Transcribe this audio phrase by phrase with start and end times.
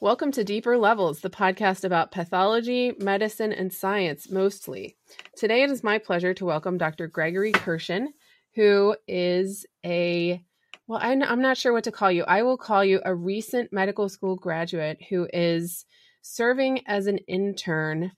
[0.00, 4.96] Welcome to Deeper Levels, the podcast about pathology, medicine, and science mostly.
[5.36, 7.08] Today it is my pleasure to welcome Dr.
[7.08, 8.10] Gregory Kirschen,
[8.54, 10.40] who is a,
[10.86, 12.22] well, I'm not sure what to call you.
[12.22, 15.84] I will call you a recent medical school graduate who is
[16.22, 18.12] serving as an intern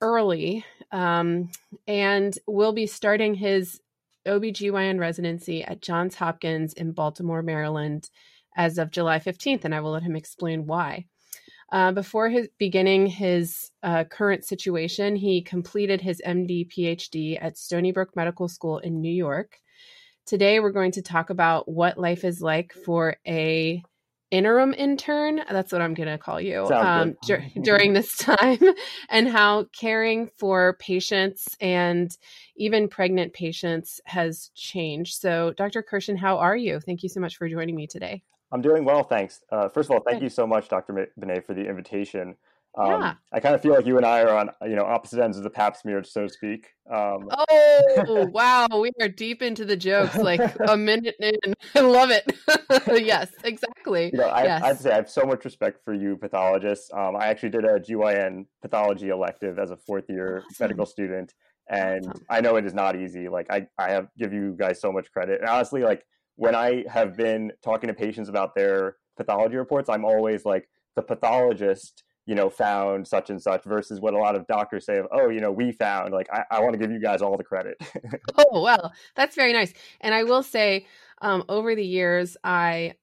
[0.00, 1.50] early um,
[1.86, 3.78] and will be starting his
[4.26, 8.08] OBGYN residency at Johns Hopkins in Baltimore, Maryland
[8.56, 11.04] as of July 15th, and I will let him explain why.
[11.72, 17.90] Uh, before his beginning his uh, current situation, he completed his MD PhD at Stony
[17.90, 19.58] Brook Medical School in New York.
[20.26, 23.82] Today, we're going to talk about what life is like for a
[24.30, 25.40] interim intern.
[25.50, 28.58] That's what I'm going to call you um, dur- during this time,
[29.08, 32.16] and how caring for patients and
[32.56, 35.14] even pregnant patients has changed.
[35.20, 35.82] So, Dr.
[35.82, 36.80] Kirschen, how are you?
[36.80, 38.22] Thank you so much for joining me today.
[38.52, 39.40] I'm doing well, thanks.
[39.50, 41.08] Uh, first of all, thank you so much, Dr.
[41.16, 42.36] Benet, for the invitation.
[42.78, 43.14] Um, yeah.
[43.32, 45.44] I kind of feel like you and I are on, you know, opposite ends of
[45.44, 46.68] the pap smear, so to speak.
[46.92, 48.66] Um, oh, wow.
[48.78, 51.54] We are deep into the jokes, like a minute in.
[51.74, 52.30] I love it.
[53.02, 54.10] yes, exactly.
[54.12, 54.62] You know, I, yes.
[54.62, 56.90] I, have to say, I have so much respect for you pathologists.
[56.92, 60.56] Um, I actually did a GYN pathology elective as a fourth year awesome.
[60.60, 61.32] medical student.
[61.68, 62.24] And awesome.
[62.28, 63.28] I know it is not easy.
[63.28, 65.40] Like I, I have give you guys so much credit.
[65.40, 66.04] And honestly, like
[66.36, 71.02] when I have been talking to patients about their pathology reports, I'm always like, the
[71.02, 75.06] pathologist, you know, found such and such versus what a lot of doctors say of,
[75.12, 76.12] oh, you know, we found.
[76.12, 77.76] Like, I, I want to give you guys all the credit.
[78.38, 79.72] oh, well, that's very nice.
[80.00, 80.86] And I will say,
[81.20, 82.94] um, over the years, I,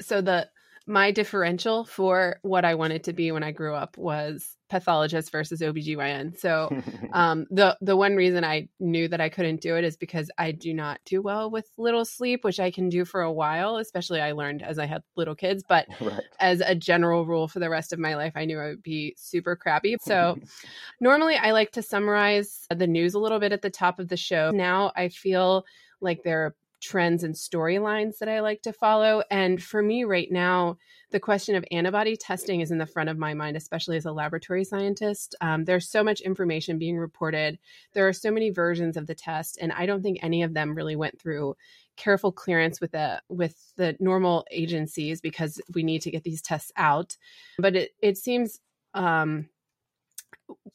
[0.00, 0.48] so the,
[0.88, 5.60] my differential for what I wanted to be when I grew up was pathologist versus
[5.60, 6.38] OBGYN.
[6.38, 6.70] So
[7.12, 10.52] um, the the one reason I knew that I couldn't do it is because I
[10.52, 14.20] do not do well with little sleep, which I can do for a while, especially
[14.20, 16.22] I learned as I had little kids, but right.
[16.40, 19.14] as a general rule for the rest of my life, I knew I would be
[19.18, 19.96] super crappy.
[20.00, 20.38] So
[21.00, 24.16] normally I like to summarize the news a little bit at the top of the
[24.16, 24.50] show.
[24.50, 25.64] Now I feel
[26.00, 29.22] like there are trends and storylines that I like to follow.
[29.30, 30.78] And for me right now,
[31.10, 34.12] the question of antibody testing is in the front of my mind, especially as a
[34.12, 35.34] laboratory scientist.
[35.40, 37.58] Um, there's so much information being reported.
[37.94, 40.74] There are so many versions of the test, and I don't think any of them
[40.74, 41.56] really went through
[41.96, 46.72] careful clearance with the with the normal agencies because we need to get these tests
[46.76, 47.16] out.
[47.58, 48.60] But it it seems
[48.94, 49.48] um,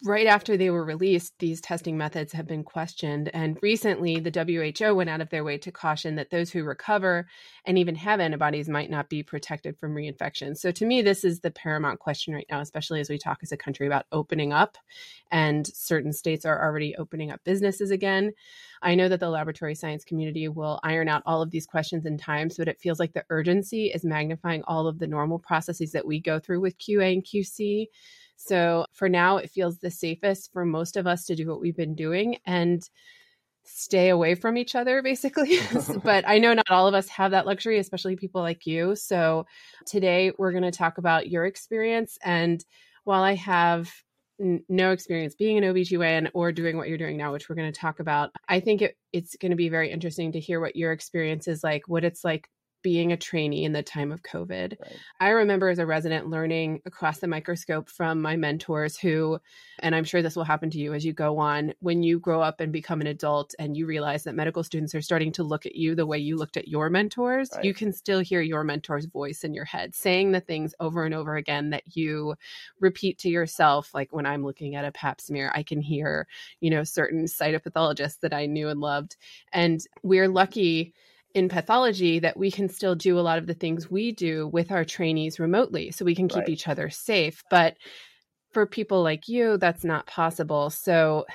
[0.04, 3.30] right after they were released, these testing methods have been questioned.
[3.34, 7.28] And recently, the WHO went out of their way to caution that those who recover
[7.66, 10.58] and even have antibodies might not be protected from reinfection.
[10.58, 13.52] So, to me, this is the paramount question right now, especially as we talk as
[13.52, 14.78] a country about opening up,
[15.32, 18.32] and certain states are already opening up businesses again.
[18.82, 22.18] I know that the laboratory science community will iron out all of these questions in
[22.18, 26.06] time, but it feels like the urgency is magnifying all of the normal processes that
[26.06, 27.88] we go through with QA and QC
[28.36, 31.76] so for now, it feels the safest for most of us to do what we've
[31.76, 32.88] been doing and
[33.64, 35.60] stay away from each other, basically.
[36.04, 38.96] but I know not all of us have that luxury, especially people like you.
[38.96, 39.46] So
[39.86, 42.18] today we're going to talk about your experience.
[42.24, 42.64] And
[43.04, 43.92] while I have
[44.40, 47.80] no experience being an OBGYN or doing what you're doing now, which we're going to
[47.80, 48.32] talk about.
[48.50, 51.64] I think it, it's going to be very interesting to hear what your experience is
[51.64, 52.50] like, what it's like
[52.84, 54.76] being a trainee in the time of COVID.
[54.80, 54.98] Right.
[55.20, 59.40] I remember as a resident learning across the microscope from my mentors who,
[59.80, 62.42] and I'm sure this will happen to you as you go on, when you grow
[62.42, 65.66] up and become an adult and you realize that medical students are starting to look
[65.66, 67.64] at you the way you looked at your mentors, right.
[67.64, 71.16] you can still hear your mentor's voice in your head saying the things over and
[71.16, 72.36] over again that you
[72.80, 73.94] repeat to yourself.
[73.94, 76.28] Like when I'm looking at a pap smear, I can hear,
[76.60, 79.16] you know, certain cytopathologists that I knew and loved.
[79.54, 80.94] And we're lucky
[81.34, 84.72] in pathology that we can still do a lot of the things we do with
[84.72, 86.50] our trainees remotely so we can keep right.
[86.50, 87.44] each other safe.
[87.50, 87.78] But
[88.52, 90.70] for people like you that's not possible.
[90.70, 91.26] So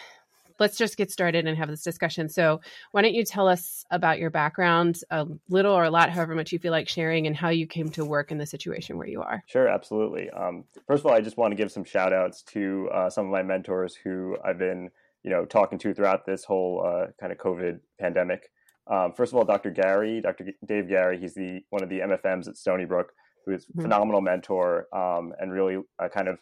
[0.61, 2.29] let's just get started and have this discussion.
[2.29, 2.61] So
[2.93, 6.53] why don't you tell us about your background a little or a lot however much
[6.53, 9.23] you feel like sharing and how you came to work in the situation where you
[9.23, 9.43] are?
[9.47, 10.31] Sure absolutely.
[10.31, 13.27] Um, first of all i just want to give some shout outs to uh, some
[13.27, 14.91] of my mentors who i've been
[15.23, 18.51] you know talking to throughout this whole uh, kind of covid pandemic
[18.90, 19.70] um, first of all, Dr.
[19.70, 20.46] Garry, Dr.
[20.64, 23.12] Dave Garry, he's the one of the MFMs at Stony Brook,
[23.44, 23.82] who is mm-hmm.
[23.82, 26.38] phenomenal mentor um, and really uh, kind of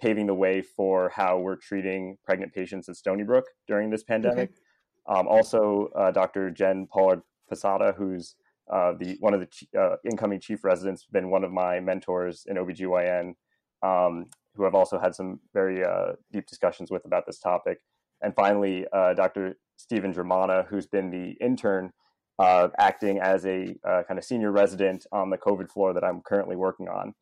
[0.00, 4.50] paving the way for how we're treating pregnant patients at Stony Brook during this pandemic.
[4.50, 5.18] Okay.
[5.18, 6.50] Um, also, uh, Dr.
[6.50, 8.36] Jen Pollard Posada, who's
[8.72, 12.56] uh, the one of the uh, incoming chief residents, been one of my mentors in
[12.56, 13.34] OBGYN,
[13.82, 17.78] um, who I've also had some very uh, deep discussions with about this topic.
[18.22, 19.56] And finally, uh, Dr.
[19.80, 21.92] Stephen Germana, who's been the intern
[22.38, 26.20] uh, acting as a uh, kind of senior resident on the COVID floor that I'm
[26.22, 27.14] currently working on.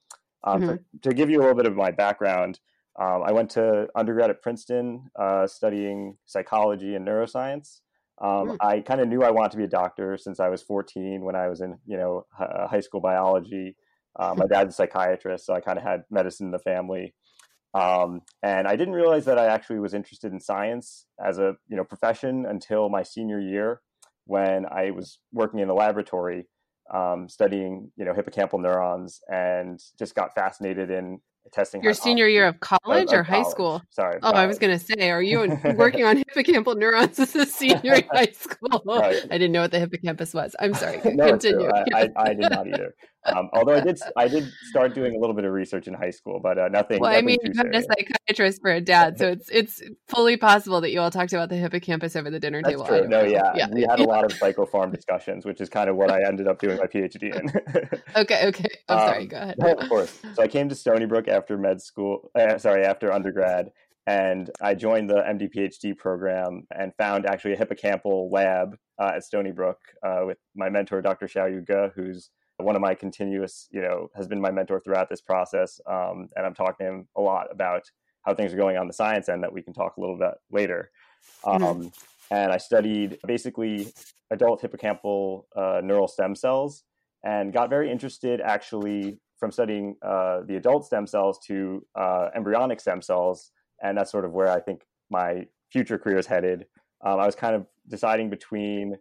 [0.45, 0.67] Um, Mhm.
[0.67, 2.61] so to give you a little bit of my background,
[3.01, 7.81] um, I went to undergrad at Princeton uh, studying psychology and neuroscience.
[8.21, 8.57] Um, Mm.
[8.61, 11.37] I kind of knew I wanted to be a doctor since I was 14 when
[11.37, 13.77] I was in, you know, hi- uh, high school biology.
[14.17, 17.15] Uh, my dad's a psychiatrist, so I kind of had medicine in the family.
[17.75, 21.77] Um, and I didn't realize that I actually was interested in science as a, you
[21.77, 23.81] know, profession until my senior year
[24.25, 26.47] when I was working in the laboratory
[26.93, 31.21] um, studying, you know, hippocampal neurons and just got fascinated in
[31.53, 33.51] testing Your senior year of college of- or of high college.
[33.51, 33.83] school?
[33.91, 34.19] Sorry.
[34.23, 35.39] Oh, I was going to say, are you
[35.77, 38.83] working on hippocampal neurons as a senior in high school?
[38.87, 39.23] Right.
[39.25, 40.55] I didn't know what the hippocampus was.
[40.61, 41.01] I'm sorry.
[41.05, 41.29] no.
[41.29, 41.69] Continue.
[41.71, 42.95] I, I, I did not either.
[43.25, 46.13] Um, although I did, I did start doing a little bit of research in high
[46.13, 47.01] school, but uh, nothing.
[47.01, 49.83] well, I nothing mean, too you have a psychiatrist for a dad, so it's it's
[50.07, 52.87] fully possible that you all talked about the hippocampus over the dinner That's table.
[52.87, 53.07] True.
[53.07, 53.29] No, know.
[53.55, 56.47] yeah, we had a lot of psychopharm discussions, which is kind of what I ended
[56.49, 58.01] up doing my PhD in.
[58.17, 58.69] Okay, okay.
[58.89, 59.23] I'm sorry.
[59.25, 59.57] Um, Go ahead.
[59.59, 60.19] No, of course.
[60.35, 62.31] So I came to Stony Brook after med school.
[62.35, 63.71] Uh, sorry, after undergrad,
[64.07, 69.25] and I joined the MD PhD program and found actually a hippocampal lab uh, at
[69.25, 71.27] Stony Brook uh, with my mentor, Dr.
[71.27, 75.21] Shaoyu Ge, who's one of my continuous, you know, has been my mentor throughout this
[75.21, 75.81] process.
[75.87, 77.83] Um, and I'm talking to him a lot about
[78.23, 80.35] how things are going on the science end that we can talk a little bit
[80.51, 80.91] later.
[81.45, 81.93] Um, Mhm.
[82.31, 83.93] And I studied basically
[84.31, 86.85] adult hippocampal uh, neural stem cells
[87.23, 92.81] and got very interested actually from studying uh, the adult stem cells to uh, embryonic
[92.81, 93.53] stem cells.
[93.83, 96.67] And that's sort of where I think my future career is headed.
[97.05, 98.97] Um, I was kind of deciding between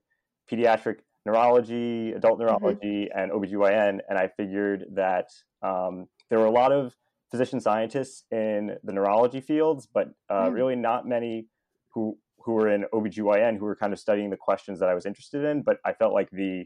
[0.51, 3.99] pediatric neurology, adult neurology, and OBGYN.
[4.07, 5.29] And I figured that
[5.61, 6.95] um, there were a lot of
[7.31, 10.53] physician scientists in the neurology fields, but uh, Mm.
[10.53, 11.47] really not many
[11.93, 15.05] who who were in OBGYN who were kind of studying the questions that I was
[15.05, 15.63] interested in.
[15.63, 16.65] But I felt like the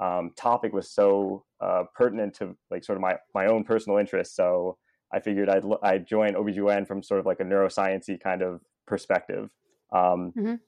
[0.00, 4.34] um, topic was so uh, pertinent to like sort of my, my own personal interests.
[4.36, 4.78] So
[5.12, 8.60] I figured I'd, l- I'd join OBGYN from sort of like a neuroscience kind of
[8.86, 9.50] perspective.
[9.92, 10.60] Um, Mhm.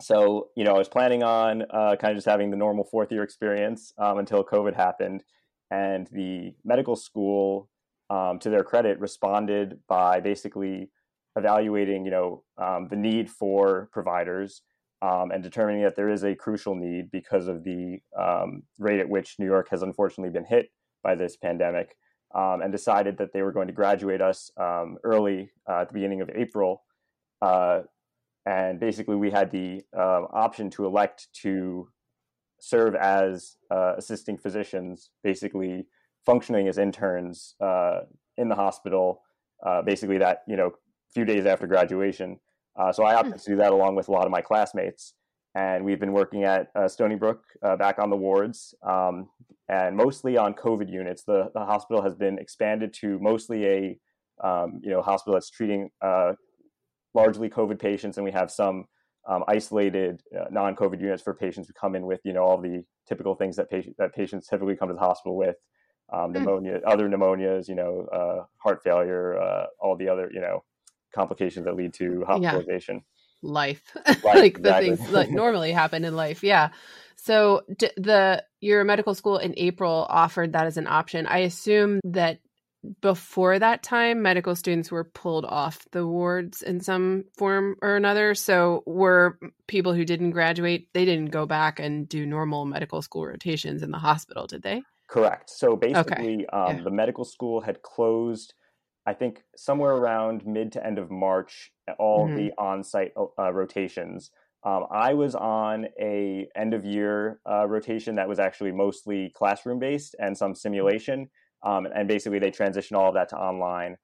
[0.00, 3.10] So, you know, I was planning on uh, kind of just having the normal fourth
[3.10, 5.24] year experience um, until COVID happened.
[5.70, 7.68] And the medical school,
[8.08, 10.90] um, to their credit, responded by basically
[11.36, 14.62] evaluating, you know, um, the need for providers
[15.00, 19.08] um, and determining that there is a crucial need because of the um, rate at
[19.08, 20.70] which New York has unfortunately been hit
[21.02, 21.96] by this pandemic,
[22.34, 25.94] um, and decided that they were going to graduate us um, early uh, at the
[25.94, 26.82] beginning of April.
[27.40, 27.82] Uh,
[28.44, 31.88] and basically, we had the uh, option to elect to
[32.60, 35.86] serve as uh, assisting physicians, basically
[36.26, 38.00] functioning as interns uh,
[38.36, 39.22] in the hospital.
[39.64, 40.72] Uh, basically, that you know,
[41.12, 42.40] few days after graduation.
[42.78, 45.14] Uh, so I opted to do that along with a lot of my classmates,
[45.54, 49.28] and we've been working at uh, Stony Brook uh, back on the wards, um,
[49.68, 51.24] and mostly on COVID units.
[51.24, 53.98] The, the hospital has been expanded to mostly a
[54.42, 56.34] um, you know hospital that's treating uh,
[57.14, 58.84] largely COVID patients, and we have some
[59.28, 62.84] um, isolated uh, non-COVID units for patients who come in with you know all the
[63.08, 65.56] typical things that patient that patients typically come to the hospital with.
[66.10, 66.38] Um, Hmm.
[66.38, 70.64] pneumonia, other pneumonias, you know, uh, heart failure, uh, all the other, you know,
[71.18, 73.02] complications that lead to hospitalization.
[73.42, 73.82] life.
[74.06, 76.42] Life, like the things that normally happen in life.
[76.42, 76.70] Yeah.
[77.16, 81.26] So d- the your medical school in april offered that as an option.
[81.26, 82.38] I assume that
[83.00, 88.34] before that time medical students were pulled off the wards in some form or another.
[88.34, 93.26] So were people who didn't graduate they didn't go back and do normal medical school
[93.26, 94.82] rotations in the hospital did they?
[95.08, 95.48] Correct.
[95.50, 96.82] So basically, um, Yeah.
[96.84, 98.54] the medical school had closed,
[99.08, 102.34] I think, somewhere around mid to end of March, all Mhm.
[102.36, 104.30] the on-site uh, rotations.
[104.64, 109.78] Um, I was on a end of year uh, rotation that was actually mostly classroom
[109.78, 111.30] based and some simulation,
[111.62, 113.96] um, and basically they transitioned all of that to online.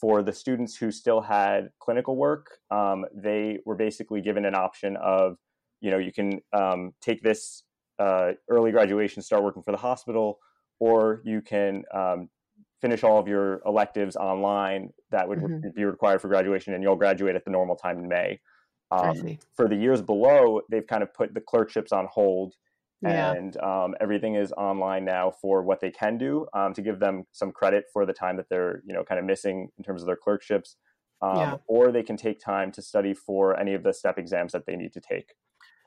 [0.00, 4.96] For the students who still had clinical work, um, they were basically given an option
[4.96, 5.38] of,
[5.80, 7.64] you know, you can um, take this
[7.98, 10.38] uh, early graduation, start working for the hospital,
[10.78, 12.28] or you can um,
[12.82, 15.64] finish all of your electives online that would Mhm.
[15.74, 18.40] be required for graduation, and you'll graduate at the normal time in May.
[18.90, 22.54] Um, for the years below, they've kind of put the clerkships on hold,
[23.00, 27.00] yeah and um, everything is online now for what they can do um, to give
[27.00, 30.02] them some credit for the time that they're you know kind of missing in terms
[30.02, 30.76] of their clerkships.
[31.20, 31.58] Um, Yeah.
[31.66, 34.76] Or they can take time to study for any of the step exams that they
[34.76, 35.34] need to take.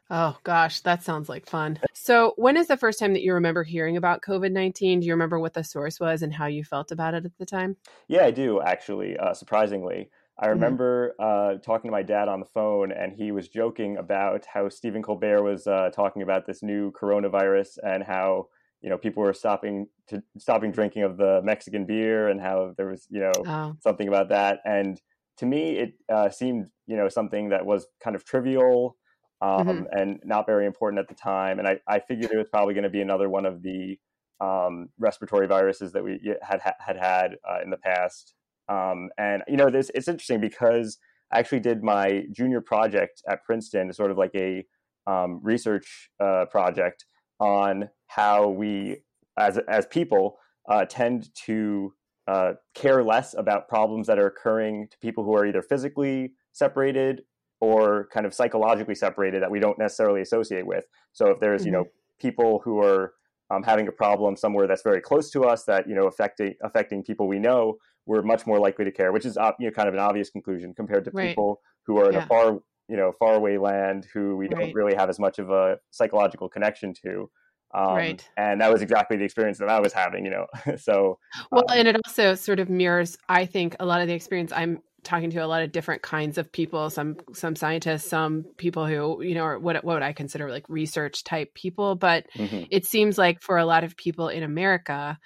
[0.10, 1.80] Oh gosh, that sounds like fun.
[1.94, 5.00] So, when is the first time that you remember hearing about COVID 19?
[5.00, 7.46] Do you remember what the source was and how you felt about it at the
[7.46, 7.78] time?
[8.08, 9.18] Yeah, I do actually.
[9.18, 10.50] Uh, surprisingly, I Mhm.
[10.50, 14.70] remember uh, talking to my dad on the phone, and he was joking about how
[14.70, 18.50] Stephen Colbert was uh, talking about this new coronavirus and how
[18.82, 22.88] you know people were stopping to stopping drinking of the Mexican beer and how there
[22.88, 23.76] was you know oh.
[23.80, 24.60] something about that.
[24.66, 25.02] And
[25.38, 28.98] to me, it uh, seemed you know something that was kind of trivial
[29.42, 29.84] um, mm-hmm.
[29.92, 31.60] and not very important at the time.
[31.60, 33.98] And I, I figured it was probably going to be another one of the
[34.42, 38.34] um, respiratory viruses that we had had had uh, in the past.
[38.68, 40.98] Um, and you know, this it's interesting because
[41.32, 44.66] I actually did my junior project at Princeton, sort of like a
[45.08, 47.06] um, research uh, project
[47.40, 48.98] on how we,
[49.38, 50.38] as as people,
[50.70, 51.94] uh, tend to
[52.28, 57.22] uh, care less about problems that are occurring to people who are either physically separated
[57.66, 60.86] or kind of psychologically separated that we don't necessarily associate with.
[61.14, 61.68] So if there's mm-hmm.
[61.68, 61.86] you know
[62.20, 63.14] people who are
[63.50, 67.04] um, having a problem somewhere that's very close to us that you know affecting affecting
[67.04, 69.96] people we know, we're much more likely to care, which is you know kind of
[69.96, 71.30] an obvious conclusion compared to right.
[71.30, 74.58] people who are in a far you know faraway land who we right.
[74.58, 77.30] don't really have as much of a psychological connection to.
[77.74, 78.30] Um, right.
[78.38, 80.46] And that was exactly the experience that I was having, you know.
[80.78, 81.20] so,
[81.52, 84.54] well, um, and it also sort of mirrors, I think, a lot of the experience
[84.56, 88.86] I'm talking to a lot of different kinds of people some some scientists some people
[88.86, 92.64] who you know are what what would i consider like research type people but mm-hmm.
[92.70, 95.18] it seems like for a lot of people in america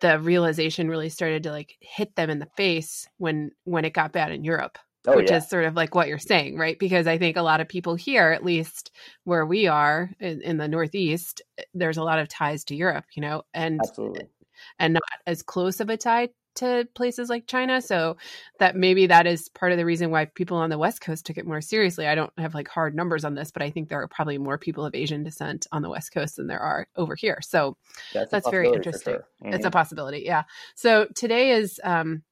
[0.00, 4.12] the realization really started to like hit them in the face when when it got
[4.12, 5.38] bad in europe oh, which yeah.
[5.38, 7.94] is sort of like what you're saying right because i think a lot of people
[7.94, 8.90] here at least
[9.24, 11.42] where we are in, in the northeast
[11.74, 14.28] there's a lot of ties to europe you know and Absolutely.
[14.78, 17.80] and not as close of a tie to places like China.
[17.80, 18.16] So
[18.58, 21.38] that maybe that is part of the reason why people on the West Coast took
[21.38, 22.06] it more seriously.
[22.06, 24.58] I don't have like hard numbers on this, but I think there are probably more
[24.58, 27.38] people of Asian descent on the West Coast than there are over here.
[27.42, 27.76] So
[28.12, 29.14] that's, that's very interesting.
[29.14, 29.26] Sure.
[29.42, 29.54] Mm-hmm.
[29.54, 30.22] It's a possibility.
[30.24, 30.44] Yeah.
[30.74, 32.22] So today is um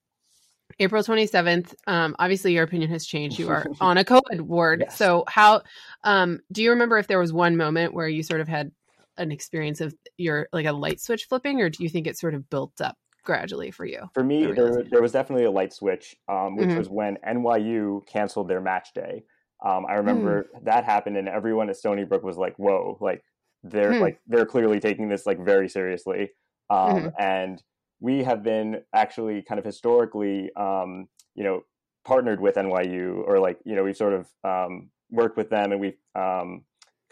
[0.81, 1.75] April 27th.
[1.87, 3.39] Um, obviously, your opinion has changed.
[3.39, 4.85] You are on a COVID ward.
[4.85, 4.97] Yes.
[4.97, 5.63] So, how
[6.05, 8.71] um, do you remember if there was one moment where you sort of had
[9.17, 12.35] an experience of your like a light switch flipping, or do you think it sort
[12.35, 12.97] of built up
[13.29, 14.09] gradually for you?
[14.15, 16.79] For me, there, there was definitely a light switch, um, which mm-hmm.
[16.79, 19.23] was when NYU canceled their match day.
[19.65, 20.65] Um, I remember mm.
[20.65, 23.23] that happened, and everyone at Stony Brook was like, "Whoa!" Like
[23.63, 24.01] they're mm.
[24.01, 26.31] like they're clearly taking this like very seriously.
[26.71, 27.09] Um, mm-hmm.
[27.19, 27.63] And
[28.01, 31.63] we have been actually kind of historically, um, you know,
[32.07, 35.81] partnered with NYU, or like you know, we've sort of um, worked with them, and
[35.81, 36.63] we've um,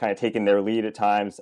[0.01, 1.41] kind of taken their lead at times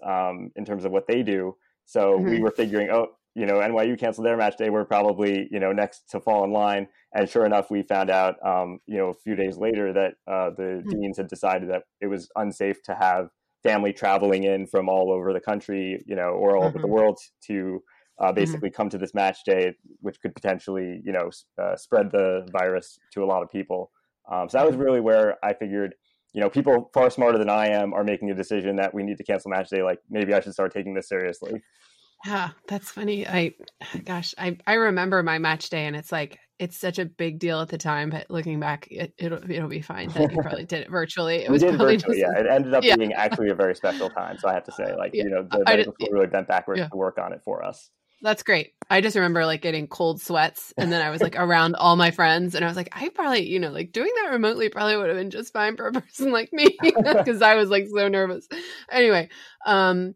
[0.57, 1.55] in terms of what they do.
[1.87, 2.31] So mm-hmm.
[2.31, 4.71] we were figuring, oh, you know, NYU canceled their match day.
[4.71, 6.87] We're probably, you know, next to fall in line.
[7.13, 10.51] And sure enough, we found out, um, you know, a few days later that uh,
[10.51, 11.01] the mm-hmm.
[11.01, 13.29] deans had decided that it was unsafe to have
[13.63, 16.69] family traveling in from all over the country, you know, or all mm-hmm.
[16.69, 16.95] over the mm-hmm.
[16.95, 17.83] world to
[18.21, 18.35] uh, mm-hmm.
[18.37, 18.77] basically mm-hmm.
[18.77, 23.25] come to this match day, which could potentially, you know, uh, spread the virus to
[23.25, 23.91] a lot of people.
[24.31, 25.95] Um, so that was really where I figured,
[26.33, 29.19] you know, people far smarter than I am are making a decision that we need
[29.19, 29.83] to cancel match day.
[29.83, 31.63] Like maybe I should start taking this seriously.
[32.25, 33.27] Yeah, that's funny.
[33.27, 33.55] I,
[34.05, 37.61] gosh, I I remember my match day, and it's like it's such a big deal
[37.61, 40.09] at the time, but looking back, it, will it'll be fine.
[40.11, 41.45] That you probably did it virtually.
[41.45, 42.41] It was probably virtually, just, yeah.
[42.41, 42.97] It ended up yeah.
[42.97, 44.39] being actually a very special time.
[44.39, 45.25] So I have to say, like yeah.
[45.25, 46.89] you know, the medical school really bent backwards yeah.
[46.89, 47.91] to work on it for us.
[48.23, 48.73] That's great.
[48.89, 52.11] I just remember like getting cold sweats, and then I was like around all my
[52.11, 55.09] friends, and I was like, I probably, you know, like doing that remotely probably would
[55.09, 58.49] have been just fine for a person like me because I was like so nervous.
[58.91, 59.29] Anyway,
[59.67, 60.15] um,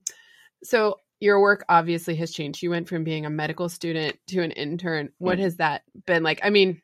[0.63, 2.63] so your work obviously has changed.
[2.63, 5.11] You went from being a medical student to an intern.
[5.19, 5.45] What mm-hmm.
[5.45, 6.41] has that been like?
[6.43, 6.81] I mean,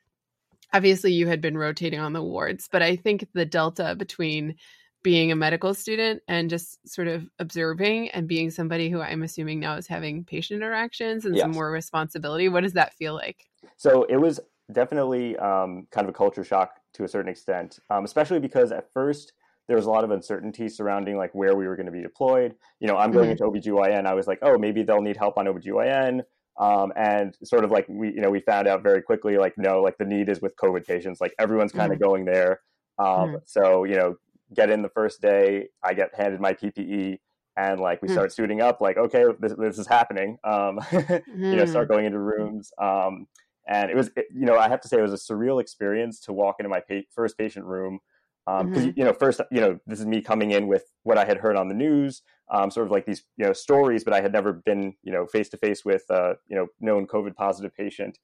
[0.73, 4.57] obviously you had been rotating on the wards, but I think the delta between
[5.05, 9.61] being a medical student and just sort of observing and being somebody who I'm assuming
[9.61, 11.43] now is having patient interactions and yes.
[11.43, 13.45] some more responsibility, what does that feel like?
[13.77, 14.41] So it was
[14.73, 18.91] definitely um, kind of a culture shock to a certain extent, um, especially because at
[18.93, 19.35] first
[19.67, 22.55] there was a lot of uncertainty surrounding like where we were going to be deployed.
[22.81, 23.45] You know, I'm going mm-hmm.
[23.45, 24.07] into OBGYN.
[24.07, 26.23] I was like, oh, maybe they'll need help on OBGYN.
[26.59, 29.81] Um, and sort of like we, you know, we found out very quickly, like, no,
[29.81, 31.21] like the need is with COVID patients.
[31.21, 32.09] Like everyone's kind of mm-hmm.
[32.09, 32.61] going there.
[32.99, 33.37] Um, mm-hmm.
[33.47, 34.17] So, you know,
[34.55, 37.19] get in the first day, I get handed my PPE
[37.57, 38.13] and like we mm.
[38.13, 40.39] start suiting up like, okay, this, this is happening.
[40.45, 41.93] Um, you know, start mm.
[41.93, 42.73] going into rooms.
[42.81, 43.27] Um,
[43.67, 46.21] and it was, it, you know, I have to say it was a surreal experience
[46.21, 48.01] to walk into my pa- first patient room
[48.47, 48.91] um, mm-hmm.
[48.97, 51.57] you know first you know this is me coming in with what i had heard
[51.57, 52.23] on the news
[52.53, 55.27] um, sort of like these you know stories but i had never been you know
[55.27, 58.19] face to face with uh, you know known covid positive patient.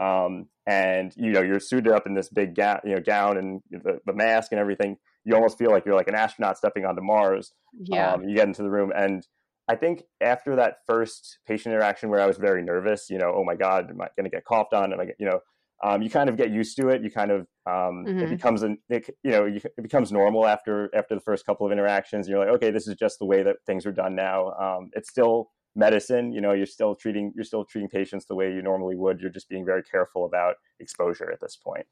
[0.00, 3.62] Um, and you know you're suited up in this big gown you know gown and
[3.70, 4.96] the, the, mask and everything.
[5.24, 8.12] You almost feel like you're like an astronaut stepping onto mars yeah.
[8.12, 8.92] um, you get into the room.
[8.94, 9.24] And
[9.68, 13.44] i think after that first patient interaction where i was very nervous you know oh
[13.44, 14.92] my god am i going to get coughed on?
[14.92, 15.40] Am i you know
[15.82, 17.02] um, you kind of get used to it.
[17.02, 18.20] You kind of um, mm-hmm.
[18.20, 21.72] it becomes an it, you know it becomes normal after after the first couple of
[21.72, 22.28] interactions.
[22.28, 24.52] You're like, okay, this is just the way that things are done now.
[24.52, 26.32] Um, it's still medicine.
[26.32, 29.20] You know, you're still treating you're still treating patients the way you normally would.
[29.20, 31.86] You're just being very careful about exposure at this point.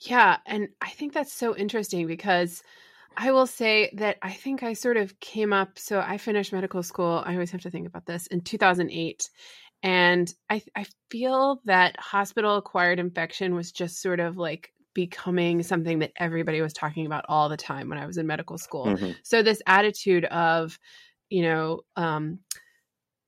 [0.00, 2.62] Yeah, and I think that's so interesting because
[3.16, 5.78] I will say that I think I sort of came up.
[5.78, 7.22] So I finished medical school.
[7.24, 9.30] I always have to think about this in 2008.
[9.82, 16.00] And I, I feel that hospital acquired infection was just sort of like becoming something
[16.00, 18.86] that everybody was talking about all the time when I was in medical school.
[18.86, 19.12] Mm-hmm.
[19.22, 20.78] So this attitude of,
[21.30, 22.40] you know, um,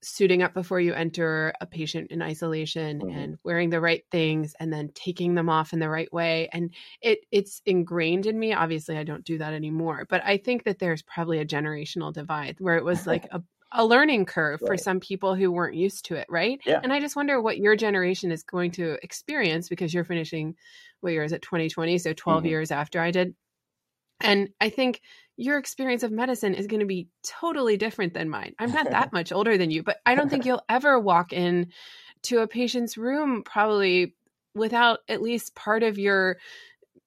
[0.05, 3.19] suiting up before you enter a patient in isolation mm-hmm.
[3.19, 6.75] and wearing the right things and then taking them off in the right way and
[7.01, 10.79] it it's ingrained in me obviously I don't do that anymore but I think that
[10.79, 13.43] there's probably a generational divide where it was like a
[13.75, 14.69] a learning curve right.
[14.69, 16.61] for some people who weren't used to it, right?
[16.64, 16.81] Yeah.
[16.83, 20.54] And I just wonder what your generation is going to experience because you're finishing
[21.00, 22.47] what year is it 2020 so 12 mm-hmm.
[22.47, 23.35] years after I did
[24.21, 25.02] and I think
[25.37, 28.54] your experience of medicine is going to be totally different than mine.
[28.59, 31.73] I'm not that much older than you, but I don't think you'll ever walk in
[32.25, 34.14] to a patient's room probably
[34.54, 36.38] without at least part of your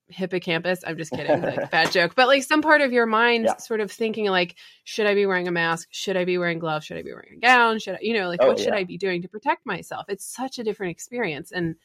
[0.10, 0.80] hippocampus.
[0.86, 3.58] I'm just kidding, like bad joke, but like some part of your mind yeah.
[3.58, 5.88] sort of thinking like, should I be wearing a mask?
[5.92, 6.86] Should I be wearing gloves?
[6.86, 7.80] Should I be wearing a gown?
[7.80, 10.06] Should I, you know, like oh, what should I be doing to protect myself?
[10.10, 11.52] It's such a different experience.
[11.52, 11.76] And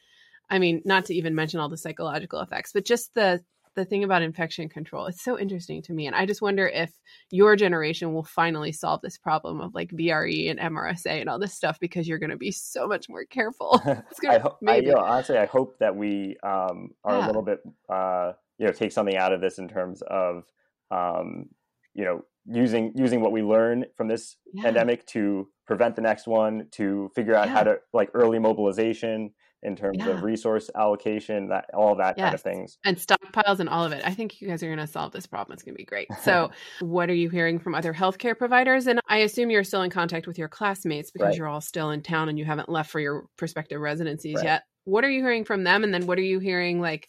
[0.49, 3.43] I mean, not to even mention all the psychological effects, but just the
[3.75, 6.93] the thing about infection control it's so interesting to me and i just wonder if
[7.31, 11.55] your generation will finally solve this problem of like vre and mrsa and all this
[11.55, 14.87] stuff because you're going to be so much more careful It's gonna, I ho- maybe.
[14.87, 17.25] I, you know, honestly i hope that we um, are yeah.
[17.25, 20.45] a little bit uh, you know take something out of this in terms of
[20.91, 21.47] um,
[21.95, 24.63] you know using using what we learn from this yeah.
[24.63, 27.55] pandemic to prevent the next one to figure out yeah.
[27.55, 29.33] how to like early mobilization
[29.63, 30.09] in terms yeah.
[30.09, 32.25] of resource allocation, that all that yes.
[32.25, 32.79] kind of things.
[32.85, 34.03] And stockpiles and all of it.
[34.05, 35.55] I think you guys are going to solve this problem.
[35.55, 36.09] It's going to be great.
[36.23, 36.51] So,
[36.81, 38.87] what are you hearing from other healthcare providers?
[38.87, 41.37] And I assume you're still in contact with your classmates because right.
[41.37, 44.45] you're all still in town and you haven't left for your prospective residencies right.
[44.45, 44.63] yet.
[44.85, 45.85] What are you hearing from them?
[45.85, 47.09] And then what are you hearing like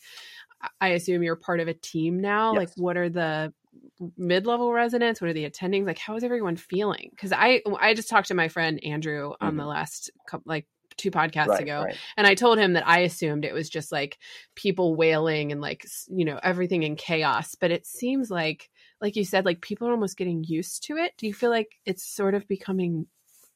[0.80, 2.54] I assume you're part of a team now.
[2.54, 2.60] Yes.
[2.60, 3.54] Like what are the
[4.18, 8.10] mid-level residents what are the attendings like how is everyone feeling because i i just
[8.10, 9.58] talked to my friend andrew on mm-hmm.
[9.58, 11.95] the last couple like two podcasts right, ago right.
[12.17, 14.17] and i told him that i assumed it was just like
[14.56, 18.69] people wailing and like you know everything in chaos but it seems like
[19.01, 21.69] like you said like people are almost getting used to it do you feel like
[21.86, 23.06] it's sort of becoming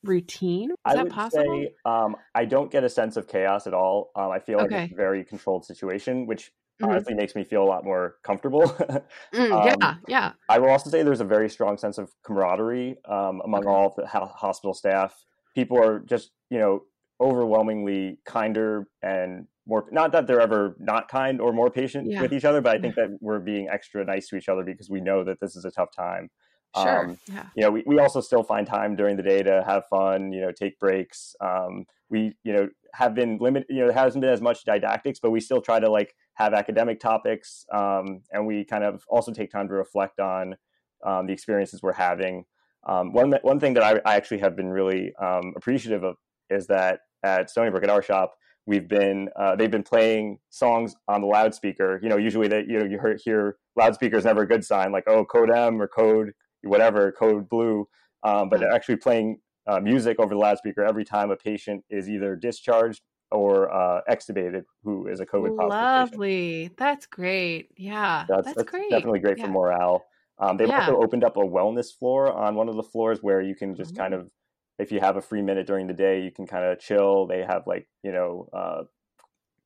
[0.04, 3.68] routine is I that would possible say, um, i don't get a sense of chaos
[3.68, 4.84] at all um, i feel like okay.
[4.84, 6.92] it's a very controlled situation which mm-hmm.
[6.92, 8.62] honestly makes me feel a lot more comfortable
[9.34, 12.96] mm, um, yeah yeah i will also say there's a very strong sense of camaraderie
[13.06, 13.70] um, among okay.
[13.70, 16.84] all of the hospital staff people are just you know
[17.20, 22.22] overwhelmingly kinder and more not that they're ever not kind or more patient yeah.
[22.22, 24.90] with each other but i think that we're being extra nice to each other because
[24.90, 26.30] we know that this is a tough time
[26.76, 27.06] sure.
[27.06, 27.46] Um, yeah.
[27.56, 30.42] you know we, we also still find time during the day to have fun you
[30.42, 34.32] know take breaks um, we you know have been limited you know there hasn't been
[34.32, 38.64] as much didactics but we still try to like have academic topics um, and we
[38.64, 40.56] kind of also take time to reflect on
[41.04, 42.46] um, the experiences we're having
[42.88, 46.16] um, one, one thing that I, I, actually have been really um, appreciative of
[46.50, 50.96] is that at Stony Brook at our shop, we've been uh, they've been playing songs
[51.08, 52.00] on the loudspeaker.
[52.02, 54.92] You know, usually that you know you hear, hear loudspeaker is never a good sign,
[54.92, 57.88] like oh code M or code whatever code blue,
[58.24, 62.10] um, but they're actually playing uh, music over the loudspeaker every time a patient is
[62.10, 63.02] either discharged
[63.32, 65.70] or uh, extubated, who is a COVID positive.
[65.70, 66.78] Lovely, patient.
[66.78, 67.70] that's great.
[67.78, 68.90] Yeah, that's, that's, that's great.
[68.90, 69.46] Definitely great yeah.
[69.46, 70.06] for morale.
[70.40, 70.82] Um, they've yeah.
[70.82, 73.94] also opened up a wellness floor on one of the floors where you can just
[73.94, 74.04] mm-hmm.
[74.04, 74.30] kind of
[74.80, 77.28] if you have a free minute during the day, you can kind of chill.
[77.28, 78.84] They have like you know uh,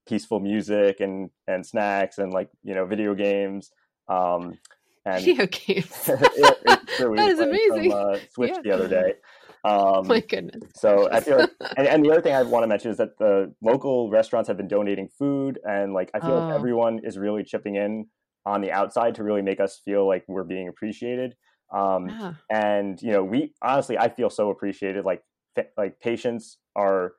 [0.08, 3.72] peaceful music and and snacks and like you know video games.
[4.08, 4.58] Um,
[5.06, 5.92] and video games.
[6.08, 7.92] it, that is amazing.
[7.92, 8.62] From, uh, Switch yeah.
[8.64, 9.14] the other day.
[9.64, 10.72] Um, My goodness.
[10.76, 13.20] So I feel like, and, and, the other thing I want to mention is that
[13.20, 16.48] the local restaurants have been donating food, and like I feel oh.
[16.48, 18.08] like everyone is really chipping in
[18.44, 21.36] on the outside to really make us feel like we're being appreciated.
[21.72, 22.34] Um, yeah.
[22.50, 25.06] And you know, we honestly, I feel so appreciated.
[25.06, 25.24] Like,
[25.78, 27.14] like patients are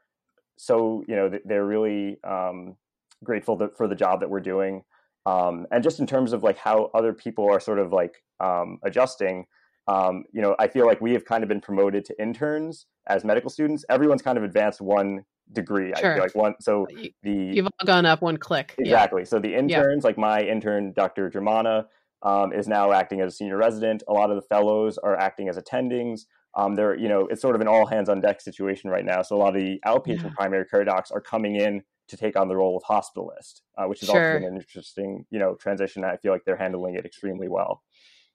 [0.56, 2.76] so you know they're really um,
[3.24, 4.84] grateful to, for the job that we're doing.
[5.24, 8.78] Um, and just in terms of like how other people are sort of like um,
[8.82, 9.46] adjusting,
[9.88, 13.24] um, you know, I feel like we have kind of been promoted to interns as
[13.24, 13.84] medical students.
[13.88, 15.92] Everyone's kind of advanced one degree.
[15.98, 16.12] Sure.
[16.12, 16.54] I feel like one.
[16.60, 16.86] So
[17.22, 18.74] the you've all gone up one click.
[18.78, 19.22] Exactly.
[19.22, 19.26] Yeah.
[19.26, 20.08] So the interns, yeah.
[20.08, 21.30] like my intern, Dr.
[21.30, 21.86] Germana,
[22.22, 24.02] um, is now acting as a senior resident.
[24.08, 26.22] A lot of the fellows are acting as attendings.
[26.54, 29.22] Um, they're, you know, it's sort of an all hands on deck situation right now.
[29.22, 30.30] So a lot of the outpatient yeah.
[30.36, 34.02] primary care docs are coming in to take on the role of hospitalist, uh, which
[34.02, 34.34] is sure.
[34.34, 36.04] also an interesting, you know, transition.
[36.04, 37.82] I feel like they're handling it extremely well.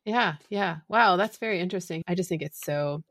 [0.04, 0.78] Yeah, yeah.
[0.88, 2.02] Wow, that's very interesting.
[2.08, 3.04] I just think it's so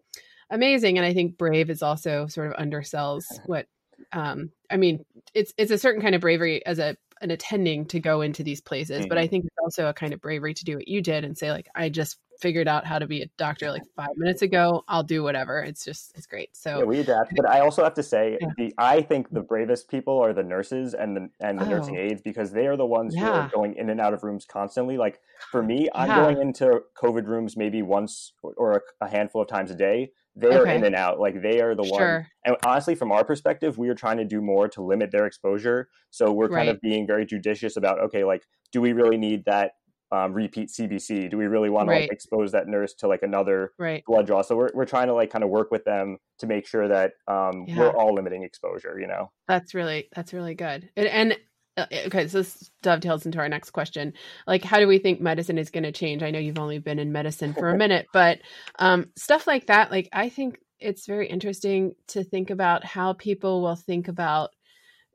[0.51, 0.99] amazing.
[0.99, 3.67] And I think brave is also sort of undersells what
[4.13, 8.01] um I mean, it's it's a certain kind of bravery as a an attending to
[8.01, 9.09] go into these places, mm-hmm.
[9.09, 11.37] but I think it's also a kind of bravery to do what you did and
[11.37, 14.85] say like I just figured out how to be a doctor like five minutes ago.
[14.89, 15.61] I'll do whatever.
[15.61, 16.55] It's just it's great.
[16.57, 17.33] So yeah, we adapt.
[17.35, 18.49] But I also have to say, yeah.
[18.57, 21.71] the I think the bravest people are the nurses and the and the oh.
[21.71, 23.25] nursing aides because they are the ones yeah.
[23.25, 24.97] who are going in and out of rooms constantly.
[24.97, 29.71] Like for me, I'm going into COVID rooms maybe once or a handful of times
[29.71, 30.13] a day.
[30.37, 31.19] They are in and out.
[31.19, 32.19] Like they are the sure.
[32.19, 32.27] one.
[32.45, 35.89] And honestly, from our perspective, we are trying to do more to limit their exposure.
[36.11, 36.69] So we're kind right.
[36.69, 39.73] of being very judicious about okay, like do we really need that
[40.13, 41.31] um, repeat CBC?
[41.31, 41.97] Do we really want right.
[41.97, 44.05] to like, expose that nurse to like another right.
[44.07, 44.43] blood draw?
[44.43, 47.13] So we're we're trying to like kind of work with them to make sure that
[47.27, 47.79] um, yeah.
[47.79, 48.99] we're all limiting exposure.
[49.01, 50.91] You know, that's really that's really good.
[50.97, 51.37] And, and
[51.79, 54.13] okay, so this dovetails into our next question.
[54.47, 56.23] Like, how do we think medicine is going to change?
[56.23, 58.39] I know you've only been in medicine for a minute, but
[58.79, 59.91] um, stuff like that.
[59.91, 64.51] Like, I think it's very interesting to think about how people will think about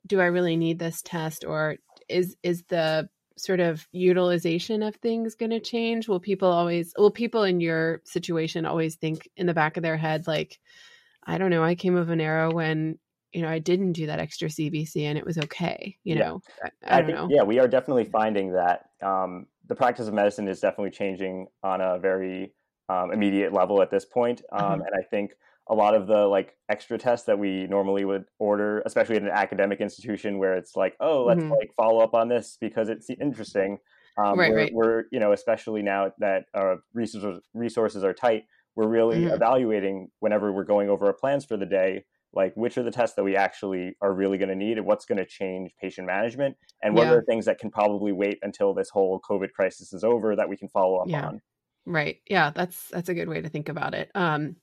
[0.07, 1.75] do I really need this test or
[2.09, 6.07] is is the sort of utilization of things going to change?
[6.07, 9.97] Will people always, will people in your situation always think in the back of their
[9.97, 10.59] head, like,
[11.23, 12.99] I don't know, I came of an era when,
[13.33, 16.21] you know, I didn't do that extra CBC and it was okay, you yeah.
[16.21, 16.41] know?
[16.63, 17.27] I, I, don't think, know.
[17.29, 21.81] Yeah, we are definitely finding that um, the practice of medicine is definitely changing on
[21.81, 22.53] a very
[22.89, 24.41] um, immediate level at this point.
[24.51, 24.73] Um, uh-huh.
[24.73, 25.31] And I think
[25.69, 29.29] a lot of the like extra tests that we normally would order, especially at an
[29.29, 31.51] academic institution where it's like, oh, let's mm-hmm.
[31.51, 33.77] like follow up on this because it's interesting.
[34.17, 34.73] Um, right, we're, right.
[34.73, 38.43] we're, you know, especially now that our resources resources are tight,
[38.75, 39.33] we're really mm-hmm.
[39.33, 43.15] evaluating whenever we're going over our plans for the day, like which are the tests
[43.15, 46.55] that we actually are really going to need and what's going to change patient management
[46.81, 47.13] and what yeah.
[47.13, 50.49] are the things that can probably wait until this whole COVID crisis is over that
[50.49, 51.27] we can follow up yeah.
[51.27, 51.41] on.
[51.85, 52.17] Right.
[52.29, 54.09] Yeah, that's that's a good way to think about it.
[54.15, 54.55] Um,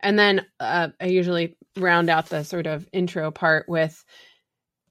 [0.00, 4.04] and then uh, I usually round out the sort of intro part with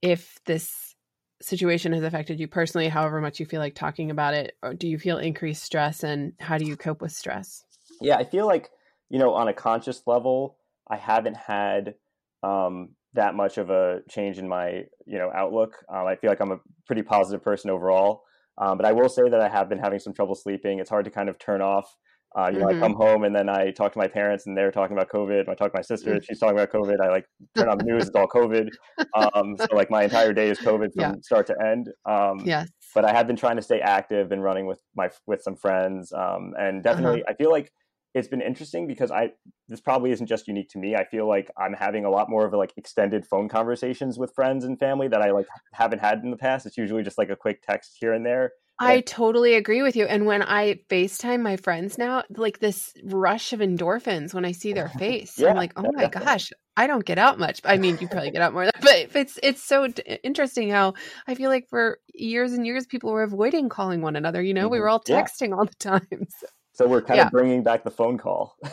[0.01, 0.95] if this
[1.41, 4.87] situation has affected you personally, however much you feel like talking about it, or do
[4.87, 7.63] you feel increased stress and how do you cope with stress?
[8.01, 8.69] Yeah, I feel like,
[9.09, 10.57] you know, on a conscious level,
[10.87, 11.95] I haven't had
[12.43, 15.71] um, that much of a change in my, you know, outlook.
[15.93, 18.23] Um, I feel like I'm a pretty positive person overall.
[18.57, 20.79] Um, but I will say that I have been having some trouble sleeping.
[20.79, 21.87] It's hard to kind of turn off
[22.35, 22.83] uh, you know, mm-hmm.
[22.83, 25.47] I come home and then I talk to my parents and they're talking about COVID.
[25.47, 26.23] I talk to my sister, mm-hmm.
[26.27, 26.99] she's talking about COVID.
[26.99, 27.25] I like
[27.55, 28.69] turn on the news, it's all COVID.
[29.15, 31.13] Um, so like my entire day is COVID from yeah.
[31.21, 31.89] start to end.
[32.09, 32.69] Um, yes.
[32.95, 36.11] But I have been trying to stay active and running with my with some friends,
[36.13, 37.33] um, and definitely uh-huh.
[37.33, 37.71] I feel like
[38.13, 39.31] it's been interesting because I
[39.67, 40.95] this probably isn't just unique to me.
[40.95, 44.33] I feel like I'm having a lot more of a, like extended phone conversations with
[44.35, 46.65] friends and family that I like haven't had in the past.
[46.65, 48.51] It's usually just like a quick text here and there.
[48.79, 50.05] I totally agree with you.
[50.05, 54.73] And when I FaceTime my friends now, like this rush of endorphins when I see
[54.73, 57.61] their face, yeah, I'm like, oh my gosh, I don't get out much.
[57.63, 59.87] I mean, you probably get out more, but it's it's so
[60.23, 60.95] interesting how
[61.27, 64.41] I feel like for years and years people were avoiding calling one another.
[64.41, 64.71] You know, mm-hmm.
[64.71, 65.55] we were all texting yeah.
[65.55, 66.07] all the time.
[66.39, 67.25] So, so we're kind yeah.
[67.27, 68.57] of bringing back the phone call.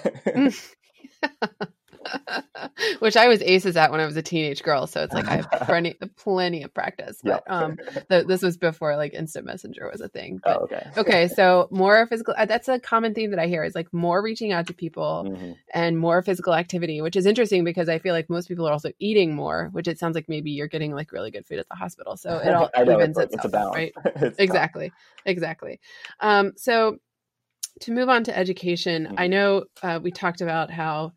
[3.01, 4.87] Which I was aces at when I was a teenage girl.
[4.87, 7.19] So it's like I have plenty, plenty of practice.
[7.23, 7.55] But yeah.
[7.55, 7.77] um,
[8.09, 10.41] the, this was before like instant messenger was a thing.
[10.43, 10.87] But, oh, okay.
[10.97, 11.29] okay.
[11.29, 12.35] So more physical.
[12.37, 15.27] Uh, that's a common theme that I hear is like more reaching out to people
[15.29, 15.53] mm-hmm.
[15.75, 18.93] and more physical activity, which is interesting because I feel like most people are also
[18.99, 21.77] eating more, which it sounds like maybe you're getting like really good food at the
[21.77, 22.17] hospital.
[22.17, 24.35] So it all evens it's, itself, it's right?
[24.39, 24.91] exactly.
[25.27, 25.81] Exactly.
[26.21, 26.99] Um, so
[27.81, 29.15] to move on to education, mm-hmm.
[29.19, 31.13] I know uh, we talked about how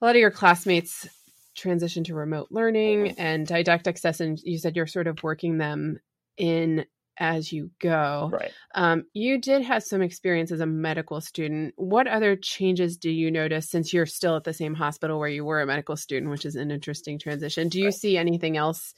[0.00, 1.08] a lot of your classmates
[1.54, 3.20] transition to remote learning mm-hmm.
[3.20, 5.98] and didactic sessions you said you're sort of working them
[6.36, 6.84] in
[7.18, 12.06] as you go right um, you did have some experience as a medical student what
[12.06, 15.60] other changes do you notice since you're still at the same hospital where you were
[15.60, 17.94] a medical student which is an interesting transition do you right.
[17.94, 18.94] see anything else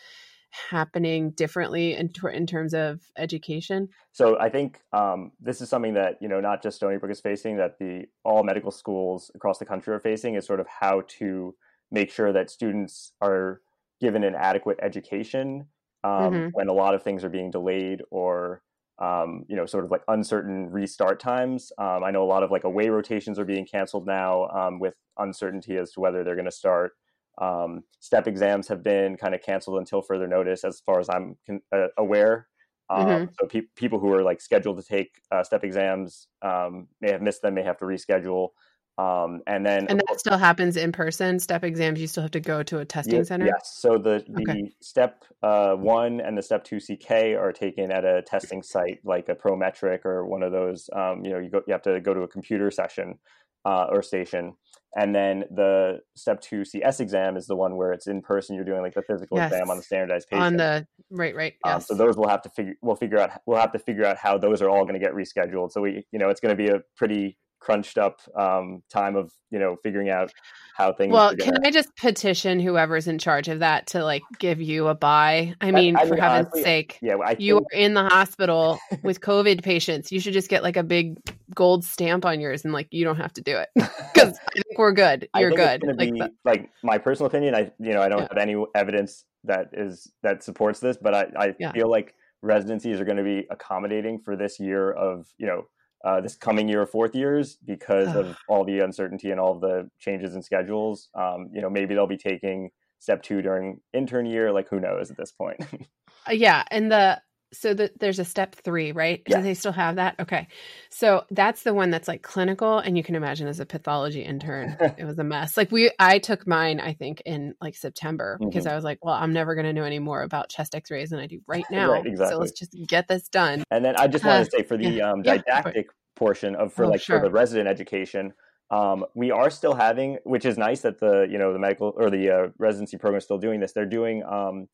[0.70, 6.16] happening differently in, in terms of education so i think um, this is something that
[6.20, 9.64] you know not just stony brook is facing that the all medical schools across the
[9.64, 11.54] country are facing is sort of how to
[11.90, 13.60] make sure that students are
[14.00, 15.66] given an adequate education
[16.04, 16.48] um, mm-hmm.
[16.52, 18.62] when a lot of things are being delayed or
[19.00, 22.52] um, you know sort of like uncertain restart times um, i know a lot of
[22.52, 26.44] like away rotations are being canceled now um, with uncertainty as to whether they're going
[26.44, 26.92] to start
[27.38, 31.36] um, step exams have been kind of canceled until further notice, as far as I'm
[31.46, 32.48] con- uh, aware.
[32.90, 33.24] Um, mm-hmm.
[33.40, 37.22] So pe- people who are like scheduled to take uh, step exams um, may have
[37.22, 38.50] missed them, may have to reschedule.
[38.96, 41.40] Um, and then and that still happens in person.
[41.40, 43.46] Step exams, you still have to go to a testing yeah, center.
[43.46, 43.76] Yes.
[43.76, 44.72] So the the okay.
[44.80, 49.28] step uh, one and the step two CK are taken at a testing site like
[49.28, 50.88] a Prometric or one of those.
[50.92, 53.18] Um, you know, you go you have to go to a computer session
[53.64, 54.54] uh, or station,
[54.96, 58.54] and then the step two CS exam is the one where it's in person.
[58.56, 59.52] You're doing like the physical Yes.
[59.52, 60.44] exam on the standardized patient.
[60.44, 61.54] On the right, right.
[61.64, 62.74] Um, so those we'll have to figure.
[62.82, 63.30] We'll figure out.
[63.46, 65.72] We'll have to figure out how those are all going to get rescheduled.
[65.72, 69.32] So we, you know, it's going to be a pretty crunched up um, time of
[69.50, 70.30] you know figuring out
[70.76, 71.10] how things.
[71.12, 74.94] well, can I just petition whoever's in charge of that to like give you a
[74.94, 75.54] buy?
[75.62, 78.02] I mean, I for mean, heaven's honestly, sake, yeah, I you think- are in the
[78.04, 80.12] hospital with COVID patients.
[80.12, 81.16] You should just get like a big
[81.54, 84.78] gold stamp on yours and like you don't have to do it because I think
[84.78, 85.28] we're good.
[85.36, 85.82] You're good.
[85.96, 87.54] Like, be, like my personal opinion.
[87.54, 88.28] I you know I don't Yeah.
[88.30, 91.72] have any evidence that is that supports this, but I, I Yeah.
[91.72, 95.64] feel like residencies are going to be accommodating for this year of you know
[96.04, 99.88] uh, this coming year of fourth years because of all the uncertainty and all the
[99.98, 101.08] changes in schedules.
[101.14, 104.52] Um, you know maybe they'll be taking step two during intern year.
[104.52, 105.60] Like who knows at this point?
[106.26, 107.20] Uh, yeah, and the
[107.54, 109.22] so the, there's a step three, right?
[109.26, 109.38] Yeah.
[109.38, 110.16] Do they still have that?
[110.20, 110.48] Okay,
[110.90, 114.76] so that's the one that's like clinical, and you can imagine as a pathology intern,
[114.98, 115.56] it was a mess.
[115.56, 118.72] Like we, I took mine, I think in like September because Mhm.
[118.72, 121.20] I was like, well, I'm never going to know any more about chest X-rays than
[121.20, 121.92] I do right now.
[121.92, 122.34] Right, exactly.
[122.34, 123.64] So let's just get this done.
[123.70, 125.86] And then I just Uh, wanted to say for the yeah, um, yeah, didactic
[126.16, 127.20] portion of for Oh, like sure.
[127.20, 128.32] for the resident education,
[128.70, 132.10] um, we are still having, which is nice that the you know the medical or
[132.10, 133.72] the uh, residency program is still doing this.
[133.72, 134.68] They're doing um,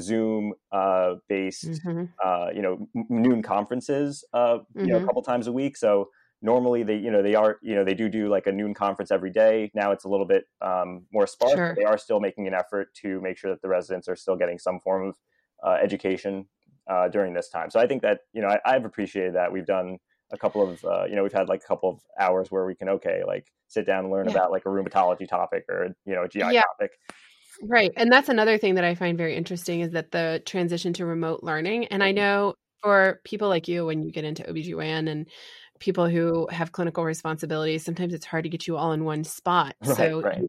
[0.00, 2.08] Zoom uh, based Mhm.
[2.24, 5.06] uh, you know m- noon conferences uh, you know a Mhm.
[5.06, 5.76] couple times a week.
[5.76, 6.08] So
[6.40, 9.10] normally they you know they are you know they do do like a noon conference
[9.10, 9.70] every day.
[9.74, 11.52] Now it's a little bit um, more sparse.
[11.54, 11.68] Sure.
[11.68, 14.36] But they are still making an effort to make sure that the residents are still
[14.36, 15.16] getting some form of
[15.64, 16.48] uh, education
[16.88, 17.70] uh, during this time.
[17.70, 19.98] So I think that you know I, I've appreciated that we've done
[20.32, 22.74] a couple of uh, you know we've had like a couple of hours where we
[22.74, 24.32] can okay like sit down and learn Yeah.
[24.32, 26.62] about like a rheumatology topic or you know a GI Yeah.
[26.62, 26.92] topic.
[27.62, 27.92] Right.
[27.96, 31.44] And that's another thing that I find very interesting is that the transition to remote
[31.44, 31.86] learning.
[31.86, 32.16] And I Mhm.
[32.16, 35.28] know for people like you, when you get into OBGYN and
[35.78, 39.76] people who have clinical responsibilities, sometimes it's hard to get you all in one spot.
[39.98, 40.44] Right, so right.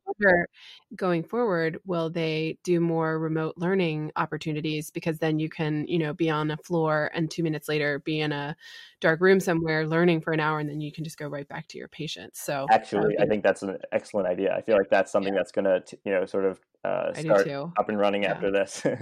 [0.96, 4.92] Going forward, will they do more remote learning opportunities?
[4.92, 8.20] Because then you can, you know, be on a floor and two minutes later be
[8.20, 8.56] in a
[9.02, 11.68] dark room somewhere learning for an hour and then you can just go right back
[11.70, 12.40] to your patients.
[12.42, 14.56] So Actually, I think that's an excellent idea.
[14.56, 17.90] I feel like that's something that's going to you know sort of uh, start up
[17.90, 18.26] and running Yeah.
[18.26, 18.84] after this.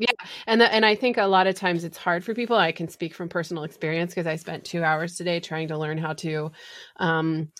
[0.00, 0.12] Yeah,
[0.46, 2.54] and the, and I think a lot of times it's hard for people.
[2.56, 5.98] I can speak from personal experience because I spent two hours today trying to learn
[5.98, 6.52] how to
[6.98, 7.50] um,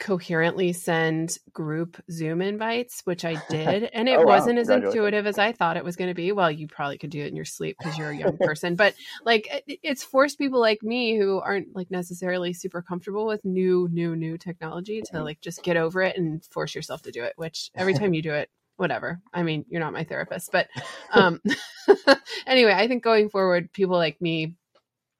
[0.00, 4.26] coherently send group Zoom invites, which I did, and it Oh, wow.
[4.26, 6.32] wasn't as intuitive as I thought it was going to be.
[6.32, 8.94] Well, you probably could do it in your sleep because you're a young person, but
[9.24, 13.88] like it, it's forced people like me who aren't like necessarily super comfortable with new,
[13.92, 15.24] new, new technology to Mhm.
[15.24, 17.34] like just get over it and force yourself to do it.
[17.36, 19.20] Which every time you do it, whatever.
[19.32, 20.68] I mean, you're not my therapist, but
[21.12, 21.40] um
[22.46, 24.54] anyway i think going forward people like me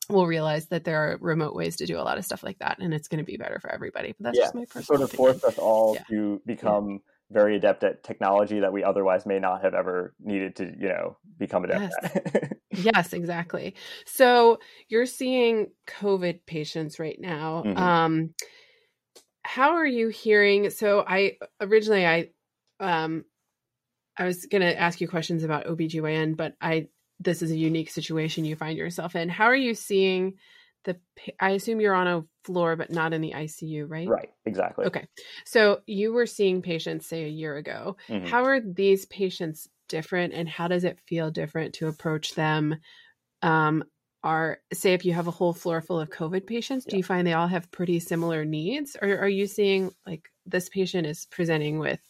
[0.09, 2.79] will realize that there are remote ways to do a lot of stuff like that
[2.81, 5.03] and it's going to be better for everybody but that's yeah, just my personal sort
[5.03, 6.03] of forced us all Yeah.
[6.09, 10.65] to become very adept at technology that we otherwise may not have ever needed to
[10.79, 12.57] you know become adept at.
[12.73, 17.79] yes exactly so you're seeing covid patients right now Mhm.
[17.79, 18.35] um
[19.45, 22.29] how are you hearing so i originally i
[22.81, 23.25] um
[24.19, 26.87] i was going to ask you questions about obgyn but i
[27.21, 30.35] this is a unique situation you find yourself in how are you seeing
[30.85, 30.97] the
[31.41, 34.87] i assume you're on a floor but not in the icu right right, exactly.
[34.87, 35.07] okay
[35.45, 38.27] so you were seeing patients say a year ago Mhm.
[38.27, 42.77] how are these patients different and how does it feel different to approach them
[43.43, 43.85] um
[44.23, 46.99] are say if you have a whole floor full of covid patients do Yeah.
[46.99, 51.07] you find they all have pretty similar needs or are you seeing like this patient
[51.07, 52.01] is presenting with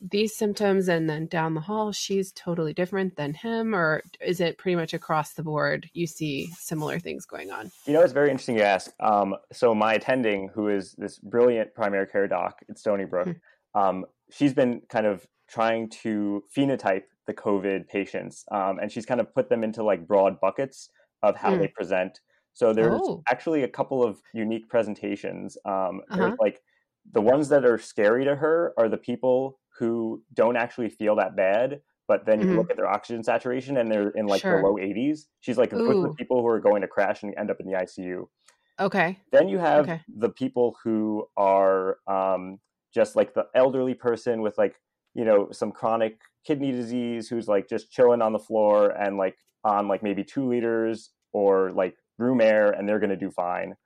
[0.00, 4.56] these symptoms and then down the hall she's totally different than him or is it
[4.58, 8.30] pretty much across the board you see similar things going on You know, it's very
[8.30, 8.92] interesting you ask.
[9.00, 13.36] Um, so my attending, who is this brilliant primary care doc at Stony Brook,
[13.74, 13.80] Hmm.
[13.80, 19.20] um, she's been kind of trying to phenotype the COVID patients, um, and she's kind
[19.20, 20.88] of put them into like broad buckets
[21.22, 21.60] of how Mm.
[21.60, 22.20] they present.
[22.52, 23.22] So there's Oh.
[23.30, 25.56] actually a couple of unique presentations.
[25.64, 26.18] Um, Uh-huh.
[26.18, 26.62] There's like
[27.10, 31.36] the ones that are scary to her are the people who don't actually feel that
[31.36, 32.58] bad, but then you Mhm.
[32.58, 34.48] look at their oxygen saturation and they're in like Sure.
[34.48, 35.28] the low 80s.
[35.40, 37.66] She's like, those are the people who are going to crash and end up in
[37.66, 38.30] the ICU.
[38.78, 40.02] okay Then you have Okay.
[40.08, 42.60] the people who are um,
[42.94, 44.76] just like the elderly person with like,
[45.14, 49.36] you know, some chronic kidney disease who's like just chilling on the floor and like
[49.64, 53.76] on like maybe two liters or like room air and they're going to do fine.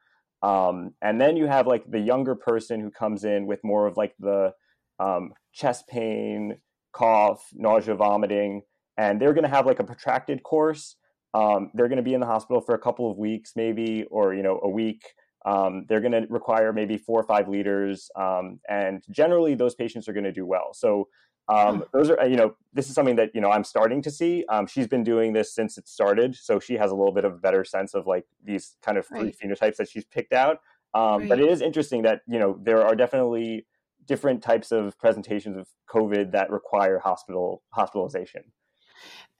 [0.42, 3.96] Um, and then you have like the younger person who comes in with more of
[3.96, 4.52] like the
[4.98, 6.59] um, chest pain,
[6.92, 8.62] cough, nausea, vomiting,
[8.96, 10.96] and they're going to have like a protracted course.
[11.35, 14.35] Um, they're going to be in the hospital for a couple of weeks, maybe, or
[14.35, 15.02] you know, a week.
[15.44, 20.09] Um, they're going to require maybe four or five liters, um, and generally those patients
[20.09, 20.72] are going to do well.
[20.72, 21.09] So
[21.48, 24.44] um, those are you know this is something that you know I'm starting to see.
[24.48, 27.35] Um, she's been doing this since it started, so she has a little bit of
[27.35, 29.37] a better sense of like these kind of three right.
[29.42, 30.61] phenotypes that she's picked out.
[30.94, 31.28] Um, right.
[31.28, 33.66] But it is interesting that you know there are definitely
[34.07, 38.43] different types of presentations of COVID that require hospital hospitalization.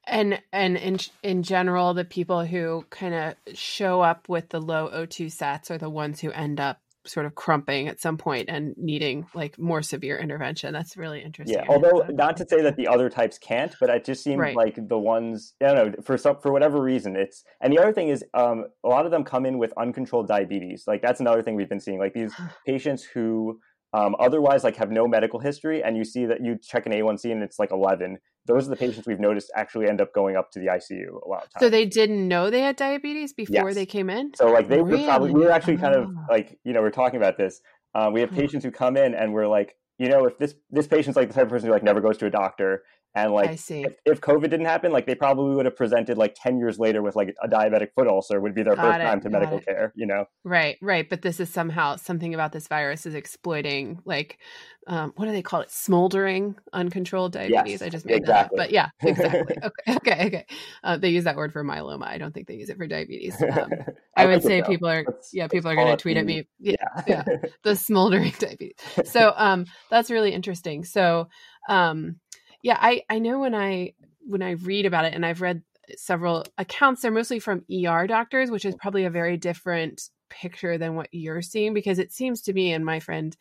[0.07, 4.91] And and in in general, the people who kind of show up with the low
[4.93, 8.75] O2 sats are the ones who end up sort of crumping at some point and
[8.79, 10.73] needing like more severe intervention.
[10.73, 11.59] That's really interesting.
[11.59, 14.57] Yeah, although not to say that the other types can't, but it just seems right.
[14.57, 17.45] like the ones I don't know for some for whatever reason it's.
[17.61, 20.85] And the other thing is, um, a lot of them come in with uncontrolled diabetes.
[20.87, 21.99] Like that's another thing we've been seeing.
[21.99, 22.33] Like these
[22.67, 23.61] patients who
[23.95, 27.31] um, otherwise like have no medical history and you see that you check an a1c
[27.31, 30.51] and it's like 11 those are the patients we've noticed actually end up going up
[30.51, 33.69] to the icu a lot of times so they didn't know they had diabetes before
[33.69, 33.75] yes.
[33.75, 35.01] they came in so like they really?
[35.03, 36.27] were probably we were actually kind of ah.
[36.29, 37.61] like you know we're talking about this
[37.95, 40.89] um, we have patients who come in and we're like you know if this this
[40.89, 42.83] patient's like the type of person who like never goes to a doctor
[43.15, 43.83] and like, I see.
[43.83, 47.03] If, if, COVID didn't happen, like they probably would have presented like ten years later
[47.03, 49.59] with like a diabetic foot ulcer would be their got first it, time to medical
[49.59, 49.67] it.
[49.67, 49.93] care.
[49.95, 51.09] You know, right, right.
[51.09, 54.39] But this is somehow something about this virus is exploiting like
[54.87, 55.71] um, what do they call it?
[55.71, 57.81] Smoldering uncontrolled diabetes.
[57.81, 58.59] Yes, I just made exactly.
[58.59, 58.69] that up.
[58.69, 59.57] But yeah, exactly.
[59.63, 60.47] okay, okay, okay.
[60.83, 62.07] Uh, they use that word for myeloma.
[62.07, 63.41] I don't think they use it for diabetes.
[63.43, 63.71] Um,
[64.17, 66.47] I, I would say people are let's, yeah people are going to tweet at me.
[66.59, 66.75] Yeah,
[67.07, 67.37] yeah, yeah.
[67.63, 68.77] the smoldering diabetes.
[69.05, 70.85] So um, that's really interesting.
[70.85, 71.29] So
[71.69, 72.17] um
[72.65, 73.93] yeah, I I know when I
[74.27, 75.63] when I read about it, and I've read
[75.97, 77.03] several accounts.
[77.03, 81.43] They're mostly from ER doctors, which is probably a very different picture than what you're
[81.43, 83.37] seeing because it seems to me, and my friend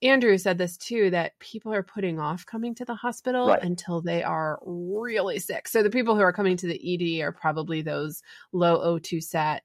[0.00, 3.62] Andrew said this too, that people are putting off coming to the hospital right.
[3.62, 5.66] until they are really sick.
[5.66, 8.22] So the people who are coming to the ED are probably those
[8.52, 9.64] low O2 sat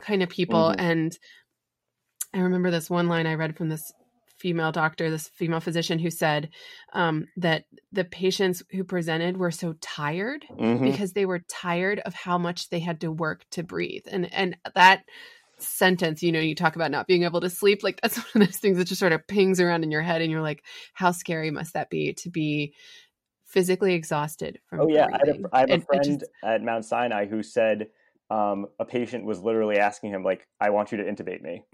[0.00, 0.70] kind of people.
[0.70, 0.80] Mm-hmm.
[0.80, 1.18] And
[2.34, 3.92] I remember this one line I read from this
[4.42, 6.50] female doctor, this female physician, who said
[6.92, 10.84] um, that the patients who presented were so tired mm-hmm.
[10.84, 14.56] because they were tired of how much they had to work to breathe, and and
[14.74, 15.04] that
[15.58, 18.48] sentence, you know, you talk about not being able to sleep, like that's one of
[18.48, 21.12] those things that just sort of pings around in your head, and you're like, how
[21.12, 22.74] scary must that be to be
[23.46, 24.80] physically exhausted from?
[24.80, 27.88] Oh yeah, I have a, I have a friend just, at Mount Sinai who said
[28.30, 31.64] um, a patient was literally asking him like, "I want you to intubate me."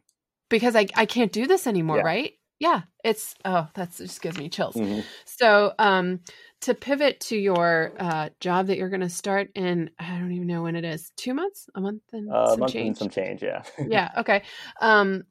[0.50, 2.04] Because I, I can't do this anymore, yeah.
[2.04, 2.32] right?
[2.58, 4.74] Yeah it's oh that just gives me chills.
[4.74, 5.00] Mm-hmm.
[5.24, 6.20] so um
[6.62, 10.46] to pivot to your uh job that you're going to start in i don't even
[10.46, 11.68] know when it is two months?
[11.74, 12.86] A month and uh, some month change?
[12.88, 13.62] and some change yeah.
[13.88, 14.42] Yeah okay.
[14.80, 15.24] Um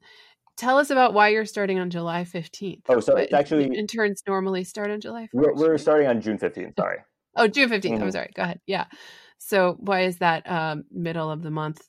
[0.56, 4.64] tell us about why you're starting on july 15th oh so it's actually interns normally
[4.64, 6.98] start on july 1st we're, we're starting on june 15th sorry.
[7.36, 8.02] Oh june 15th mm-hmm.
[8.02, 8.86] i'm sorry go ahead yeah.
[9.38, 11.80] So why is that um middle of the month?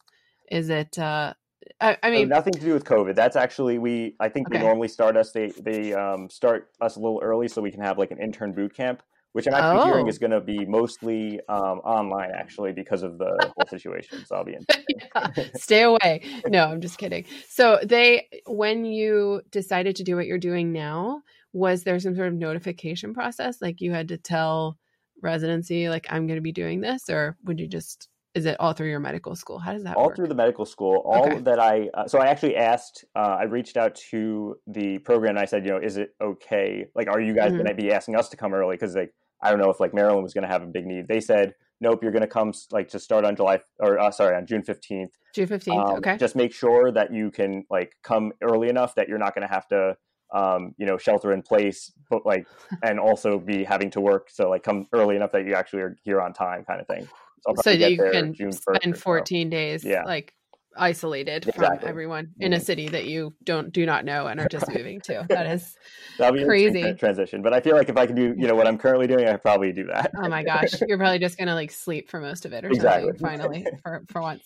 [0.52, 1.34] Is it uh
[1.82, 3.16] I, I mean, so nothing to do with COVID.
[3.16, 4.16] That's actually we.
[4.20, 4.58] I think okay.
[4.58, 5.32] they normally start us.
[5.32, 8.54] They they um, start us a little early so we can have like an intern
[8.54, 9.86] boot camp, which I'm actually oh.
[9.86, 14.26] hearing is going to be mostly um, online actually because of the whole situation.
[14.26, 14.66] So I'll be in.
[15.16, 15.30] yeah.
[15.56, 16.22] Stay away.
[16.48, 17.26] No, I'm just kidding.
[17.48, 21.22] So they, when you decided to do what you're doing now,
[21.54, 23.62] was there some sort of notification process?
[23.62, 24.78] Like you had to tell
[25.22, 28.08] residency, like I'm going to be doing this, or would you just
[28.40, 29.60] is it all through your medical school?
[29.60, 30.16] How does that all work?
[30.16, 31.04] through the medical school.
[31.06, 31.40] All okay.
[31.42, 33.04] that I uh, so I actually asked.
[33.16, 35.32] Uh, I reached out to the program.
[35.32, 36.86] and I said, you know, is it okay?
[36.96, 37.64] Like, are you guys mm-hmm.
[37.64, 38.76] going to be asking us to come early?
[38.76, 41.08] Because like I don't know if like Maryland was going to have a big need.
[41.10, 44.38] They said, nope, you're going to come like to start on July or uh, sorry
[44.38, 45.12] on June fifteenth.
[45.36, 45.86] June fifteenth.
[45.86, 46.18] Um, okay.
[46.18, 49.54] Just make sure that you can like come early enough that you're not going to
[49.54, 49.98] have to
[50.32, 52.48] um, you know, shelter in place, but like,
[52.84, 54.30] and also be having to work.
[54.30, 57.08] So like, come early enough that you actually are here on time, kind of thing.
[57.42, 59.50] So, so you can spend 14 so.
[59.50, 60.04] days yeah.
[60.04, 60.34] like
[60.80, 61.80] isolated exactly.
[61.80, 62.64] from everyone in a mm-hmm.
[62.64, 65.26] city that you don't do not know and are just moving to.
[65.30, 65.76] That is
[66.18, 67.42] be crazy transition.
[67.42, 69.36] But I feel like if I can do, you know, what I'm currently doing, I
[69.36, 70.12] probably do that.
[70.16, 73.10] oh my gosh, you're probably just gonna like sleep for most of it or exactly.
[73.10, 73.28] something.
[73.28, 74.44] Finally, for for once.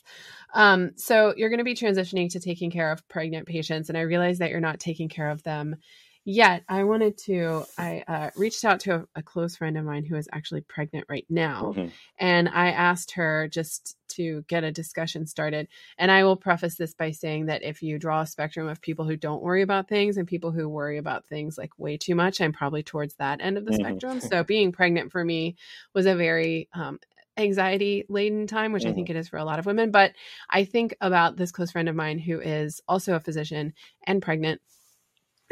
[0.54, 4.02] Um, so you're going to be transitioning to taking care of pregnant patients, and I
[4.02, 5.78] realize that you're not taking care of them
[6.26, 10.06] yet i wanted to i uh, reached out to a, a, close friend of mine
[10.06, 11.88] who is actually pregnant right now mm-hmm.
[12.20, 15.68] and i asked her just to get a discussion started
[15.98, 19.06] and i will preface this by saying that if you draw a spectrum of people
[19.06, 22.40] who don't worry about things and people who worry about things like way too much
[22.40, 23.82] i'm probably towards that end of the mm-hmm.
[23.82, 25.56] spectrum so being pregnant for me
[25.94, 27.00] was a very um,
[27.38, 28.90] anxiety laden time, which mm.
[28.90, 29.18] I think mm-hmm.
[29.18, 29.92] it is for a lot of women.
[29.92, 30.14] But
[30.50, 33.74] I think about this close friend of mine who is also a physician
[34.06, 34.62] and pregnant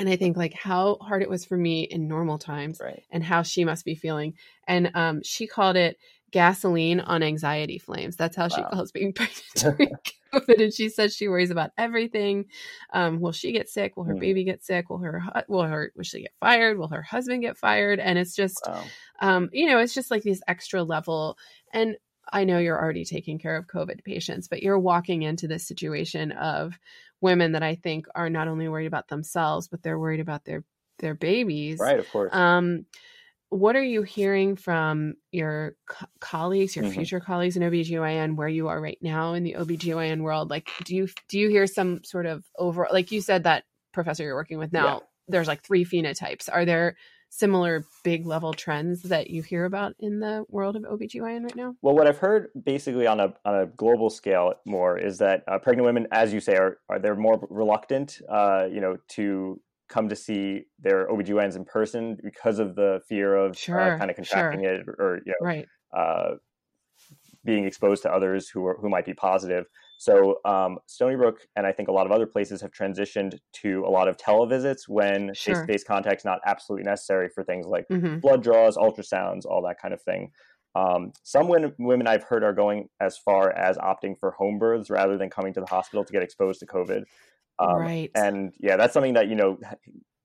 [0.02, 3.04] and I think like how hard it was for me in normal times right.
[3.12, 4.34] and how she must be feeling.
[4.68, 5.98] And um, she called it
[6.32, 8.16] gasoline on anxiety flames.
[8.16, 8.50] That's how wow.
[8.50, 9.46] she calls being pregnant.
[9.56, 9.96] During
[10.34, 12.46] COVID, and she says she worries about everything.
[12.94, 13.96] Um, will she get sick?
[13.96, 14.20] Will her Mhm.
[14.22, 14.90] baby get sick?
[14.90, 16.80] Will her will her will she get fired?
[16.80, 18.00] Will her husband get fired?
[18.00, 18.86] And it's just Wow.
[19.22, 21.38] um, you know, it's just like these extra level.
[21.74, 21.96] And
[22.34, 26.32] I know you're already taking care of COVID patients, but you're walking into this situation
[26.32, 26.80] of
[27.22, 30.64] women that I think are not only worried about themselves, but they're worried about their
[31.00, 31.80] their babies.
[31.80, 32.32] Right, of course.
[32.32, 32.86] Um,
[33.50, 36.94] what are you hearing from your co- colleagues, your Mhm.
[36.94, 40.50] future colleagues in OBGYN, where you are right now in the OBGYN world?
[40.50, 44.24] Like, do you do you hear some sort of over like you said that professor
[44.24, 45.00] you're working with now, Yeah.
[45.28, 46.50] there's like three phenotypes.
[46.52, 46.96] Are there
[47.32, 51.74] similar big level trends that you hear about in the world of OBGYN right now?
[51.82, 55.58] Well, what I've heard basically on a on a global scale more is that uh,
[55.58, 60.10] pregnant women, as you say, are, are they're more reluctant, uh, you know, to come
[60.10, 64.16] to see their OBGYNs in person because of the fear of Sure, uh, kind of
[64.16, 65.68] contracting it or you know Right.
[65.98, 66.36] uh,
[67.44, 69.66] being exposed to others who are who might be positive.
[70.02, 73.86] So um, Stony Brook and I think a lot of other places have transitioned to
[73.86, 75.54] a lot of televisits when Sure.
[75.54, 79.80] face-to-face contact is not absolutely necessary for things like hmm blood draws, ultrasounds, all that
[79.80, 80.32] kind of thing.
[80.74, 84.90] Um, some women, women I've heard are going as far as opting for home births
[84.90, 87.04] rather than coming to the hospital to get exposed to COVID.
[87.60, 88.10] Um, right.
[88.16, 89.60] And yeah, that's something that you know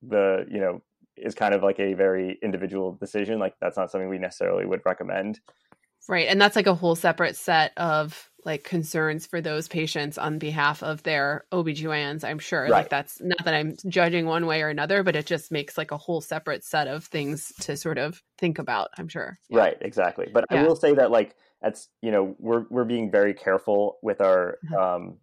[0.01, 0.81] the you know
[1.19, 3.39] is kind of like a very individual decision.
[3.39, 5.41] Like that's not something we necessarily would recommend.
[6.09, 6.29] Right.
[6.29, 10.83] And that's like a whole separate set of like concerns for those patients on behalf
[10.83, 12.69] of their OBGYNs, I'm sure.
[12.71, 15.91] Like that's not that I'm judging one way or another, but it just makes like
[15.91, 19.39] a whole separate set of things to sort of think about, I'm sure.
[19.49, 19.59] Yeah.
[19.59, 20.29] Right, exactly.
[20.33, 24.21] But I will say that like that's you know we're we're being very careful with
[24.21, 24.81] our Mhm.
[24.81, 25.17] um,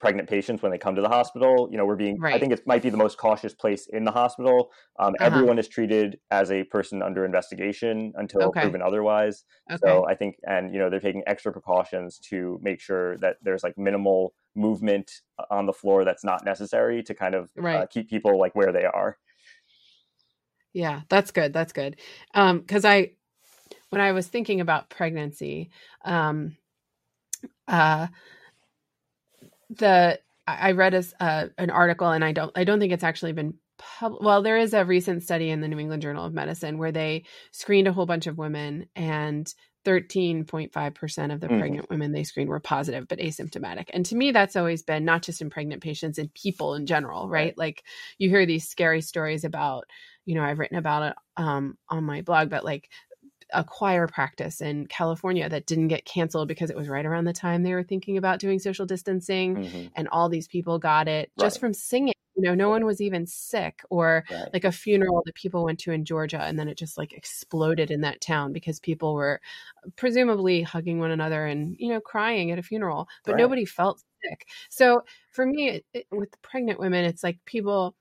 [0.00, 1.68] pregnant patients when they come to the hospital.
[1.70, 4.12] You know, we're being I think it might be the most cautious place in the
[4.12, 4.70] hospital.
[4.98, 5.26] Um, Uh-huh.
[5.26, 8.60] Everyone is treated as a person under investigation until Okay.
[8.60, 9.44] proven otherwise.
[9.70, 9.78] Okay.
[9.86, 13.62] So I think, and you know, they're taking extra precautions to make sure that there's
[13.62, 15.10] like minimal movement
[15.50, 18.84] on the floor that's not necessary to kind of uh, keep people like where they
[18.84, 19.18] are.
[20.72, 21.52] Yeah, that's good.
[21.52, 21.96] That's good.
[22.34, 23.12] Um, cuz I
[23.90, 25.70] when I was thinking about pregnancy,
[26.04, 26.56] um
[27.66, 28.08] uh
[29.70, 33.32] the I read a, uh, an article and I don't I don't think it's actually
[33.32, 36.78] been pub- well there is a recent study in the New England Journal of Medicine
[36.78, 39.52] where they screened a whole bunch of women and
[39.84, 41.50] 13.5% of the Mhm.
[41.50, 43.86] pregnant women they screened were positive but asymptomatic.
[43.92, 47.28] And to me that's always been not just in pregnant patients in people in general,
[47.28, 47.54] right?
[47.54, 47.56] Right.
[47.56, 47.84] Like
[48.18, 49.84] you hear these scary stories about,
[50.24, 52.88] you know, I've written about it um on my blog but like
[53.52, 57.32] a choir practice in California that didn't get canceled because it was right around the
[57.32, 59.90] time they were thinking about doing social distancing Mhm.
[59.96, 62.12] and all these people got it just from singing.
[62.36, 64.48] You know, no one was even sick or Right.
[64.52, 67.90] like a funeral that people went to in Georgia and then it just like exploded
[67.90, 69.40] in that town because people were
[69.96, 73.38] presumably hugging one another and, you know, crying at a funeral, but Right.
[73.38, 74.48] nobody felt sick.
[74.70, 77.96] So for me, it, it, with pregnant women, it's like people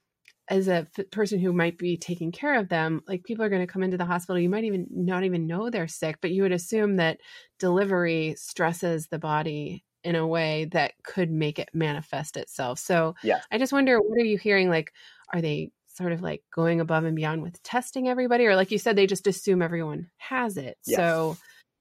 [0.49, 3.65] as a f- person who might be taking care of them, like people are going
[3.65, 4.39] to come into the hospital.
[4.39, 7.19] You might even not even know they're sick, but you would assume that
[7.59, 12.79] delivery stresses the body in a way that could make it manifest itself.
[12.79, 13.41] So Yeah.
[13.51, 14.69] I just wonder, what are you hearing?
[14.69, 14.93] Like,
[15.33, 18.77] are they sort of like going above and beyond with testing everybody, or like you
[18.77, 20.77] said, they just assume everyone has it?
[20.85, 20.97] Yes.
[20.97, 21.37] So,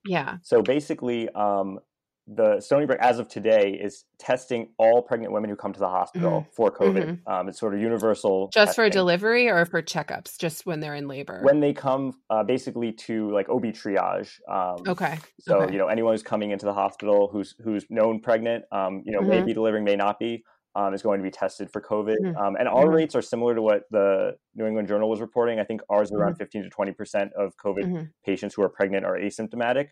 [0.07, 1.81] yeah, So basically, um,
[2.27, 5.89] the Stony Brook, as of today, is testing all pregnant women who come to the
[5.89, 7.21] hospital for COVID.
[7.27, 8.51] Um, it's sort of universal.
[8.53, 11.41] just for delivery or for checkups, just when they're in labor.
[11.45, 14.41] When they come, uh, basically to like OB triage.
[14.49, 15.73] Um, okay, So okay.
[15.73, 19.21] you know, anyone who's coming into the hospital who's who's known pregnant, um, you know,
[19.21, 19.47] may Mhm.
[19.47, 22.17] be delivering, may not be, um, is going to be tested for COVID.
[22.23, 22.37] Mhm.
[22.37, 22.95] Um, and our Mhm.
[22.95, 25.61] rates are similar to what the New England Journal was reporting.
[25.61, 29.07] I think ours are around 15 to 20 percent of COVID patients who are pregnant
[29.07, 29.89] are asymptomatic.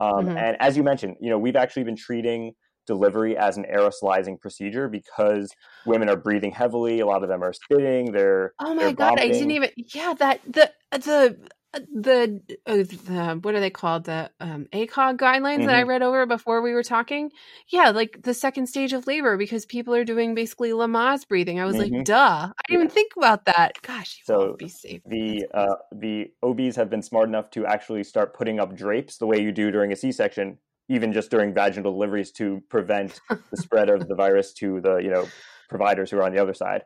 [0.00, 0.36] Um, Mhm.
[0.36, 2.54] And as you mentioned, you know, we've actually been treating
[2.86, 7.00] delivery as an aerosolizing procedure because women are breathing heavily.
[7.00, 8.12] A lot of them are spitting.
[8.12, 9.70] They're Oh my they're god, I didn't even.
[9.76, 15.66] Yeah, that the the the, uh, the what are they called the um ACOG guidelines
[15.66, 15.88] that I Mhm.
[15.88, 17.30] read over before we were talking.
[17.68, 21.60] Yeah, like the second stage of labor because people are doing basically Lamaze breathing.
[21.60, 22.04] I was like, Mhm.
[22.04, 22.84] duh, I didn't Yeah.
[22.84, 23.80] even think about that.
[23.82, 25.02] Gosh, you So won't be safe.
[25.06, 29.26] the uh, the OBs have been smart enough to actually start putting up drapes the
[29.26, 30.58] way you do during a C-section,
[30.88, 35.10] even just during vaginal deliveries, to prevent the spread of the virus to the you
[35.10, 35.28] know
[35.68, 36.84] providers who are on the other side.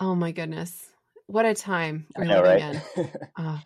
[0.00, 0.90] Oh my goodness,
[1.26, 2.76] what a time we're know, living right?
[2.96, 3.10] in.
[3.36, 3.60] Oh,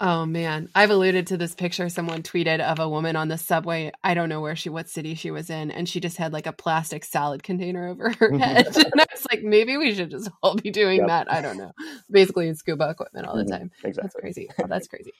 [0.00, 3.92] oh man, I've alluded to this picture someone tweeted of a woman on the subway.
[4.04, 6.46] I don't know where she, what city she was in, and she just had like
[6.46, 8.66] a plastic salad container over her head.
[8.76, 11.08] and I was like, maybe we should just all be doing Yep.
[11.08, 11.30] that.
[11.32, 11.72] I don't know.
[12.10, 13.70] Basically in scuba equipment all the Mhm, time.
[13.82, 14.48] That's crazy.
[14.62, 15.12] Oh, that's crazy.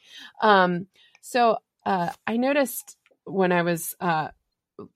[0.43, 0.87] Um,
[1.22, 4.29] so uh, I noticed when I was uh,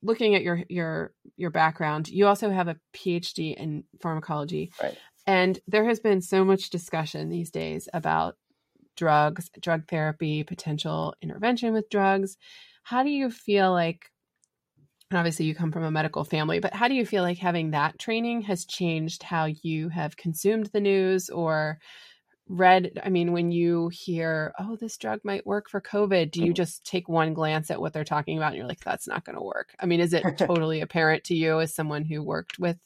[0.01, 4.71] looking at your your your background, you also have a PhD in pharmacology.
[4.81, 4.97] Right.
[5.27, 8.35] And there has been so much discussion these days about
[9.01, 12.37] drugs, drug therapy, potential intervention with drugs.
[12.83, 14.11] How do you feel like
[15.09, 17.71] and obviously you come from a medical family, but how do you feel like having
[17.71, 21.79] that training has changed how you have consumed the news or
[22.47, 26.47] read i mean when you hear oh this drug might work for covid do you
[26.47, 26.53] mm-hmm.
[26.53, 29.37] just take one glance at what they're talking about and you're like that's not going
[29.37, 32.77] to work i mean is it totally apparent to you as someone who worked with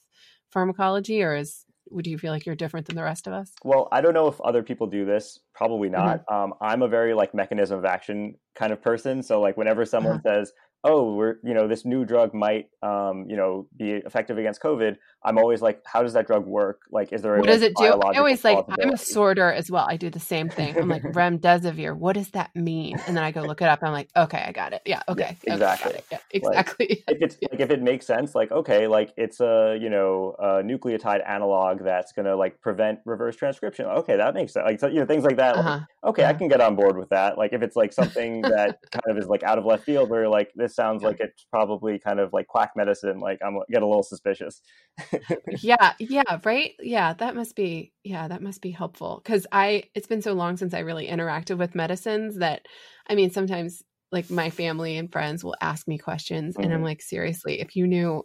[0.51, 3.87] pharmacology or is would you feel like you're different than the rest of us well
[3.91, 6.35] i don't know if other people do this probably not mm-hmm.
[6.35, 10.15] um, i'm a very like mechanism of action kind of person so like whenever someone
[10.15, 10.39] uh-huh.
[10.39, 10.53] says
[10.85, 14.97] oh, we're you know this new drug might um, you know be effective against COVID,
[15.25, 16.81] I'm always like, how does that drug work?
[16.91, 17.85] Like, is there a, what does it do?
[17.85, 19.85] I always like I'm a sorter as well.
[19.89, 20.77] I do the same thing.
[20.77, 21.97] I'm like remdesivir.
[21.97, 22.99] What does that mean?
[23.07, 23.79] And then I go look it up.
[23.81, 24.83] I'm like, okay, I got it.
[24.85, 25.93] Yeah, okay, yeah, exactly.
[25.93, 27.03] Okay, yeah, exactly.
[27.07, 30.35] Like, if it's like if it makes sense, like okay, like it's a you know
[30.37, 33.87] a nucleotide analog that's gonna like prevent reverse transcription.
[33.87, 34.65] Okay, that makes sense.
[34.65, 35.55] Like so, you know things like that.
[35.55, 35.69] Uh-huh.
[35.69, 36.31] Like, okay, uh-huh.
[36.31, 37.39] I can get on board with that.
[37.39, 40.29] Like if it's like something that kind of is like out of left field, where
[40.29, 41.09] like this sounds yeah.
[41.09, 43.19] like it's probably kind of like quack medicine.
[43.19, 44.61] Like I'm get a little suspicious.
[45.61, 46.71] yeah, yeah, right.
[46.79, 50.57] Yeah, that must be yeah, that must be helpful because I it's been so long
[50.57, 52.65] since I really interacted with medicines that
[53.09, 56.63] I mean sometimes like my family and friends will ask me questions mm-hmm.
[56.63, 56.87] and I'm mm-hmm.
[56.87, 58.23] like seriously, if you knew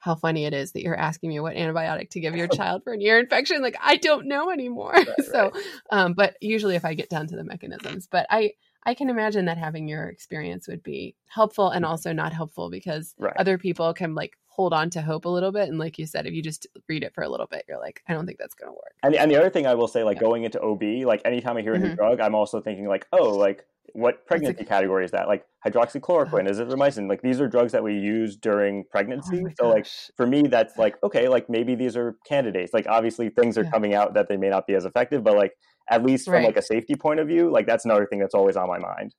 [0.00, 2.92] how funny it is that you're asking me what antibiotic to give your child for
[2.92, 4.92] an ear infection like I don't know anymore.
[4.92, 5.64] Right, so right.
[5.90, 8.52] um but usually if I get down to the mechanisms, but I
[8.84, 13.14] I can imagine that having your experience would be helpful and also not helpful because
[13.18, 13.36] right.
[13.36, 15.68] other people can like hold on to hope a little bit.
[15.68, 18.02] And like you said, if you just read it for a little bit, you're like,
[18.08, 18.94] I don't think that's going to work.
[19.04, 20.22] And, and the other thing I will say, like yeah.
[20.22, 21.94] going into OB, like anytime I hear a new mm-hmm.
[21.94, 24.64] drug, I'm also thinking like, oh, like what pregnancy a...
[24.64, 25.28] category is that?
[25.28, 26.64] Like hydroxychloroquine, uh-huh.
[26.64, 27.08] azithromycin?
[27.08, 29.44] Like these are drugs that we use during pregnancy.
[29.44, 29.86] Oh so like
[30.16, 32.72] for me, that's like, okay, like maybe these are candidates.
[32.72, 33.70] Like obviously things are yeah.
[33.70, 35.52] coming out that they may not be as effective, but like
[35.90, 36.44] at least from right.
[36.44, 39.14] like a safety point of view, like that's another thing that's always on my mind.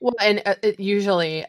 [0.00, 1.44] Well, and uh, usually,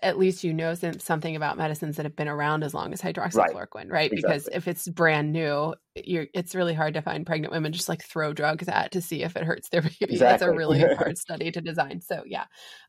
[0.00, 3.74] at least you know something about medicines that have been around as long as hydroxychloroquine,
[3.74, 3.90] right?
[3.90, 4.12] right?
[4.12, 4.36] Exactly.
[4.36, 8.04] Because if it's brand new, you're it's really hard to find pregnant women just like
[8.04, 9.96] throw drugs at to see if it hurts their baby.
[10.00, 10.18] Exactly.
[10.18, 12.00] That's a really hard study to design.
[12.00, 12.44] So yeah.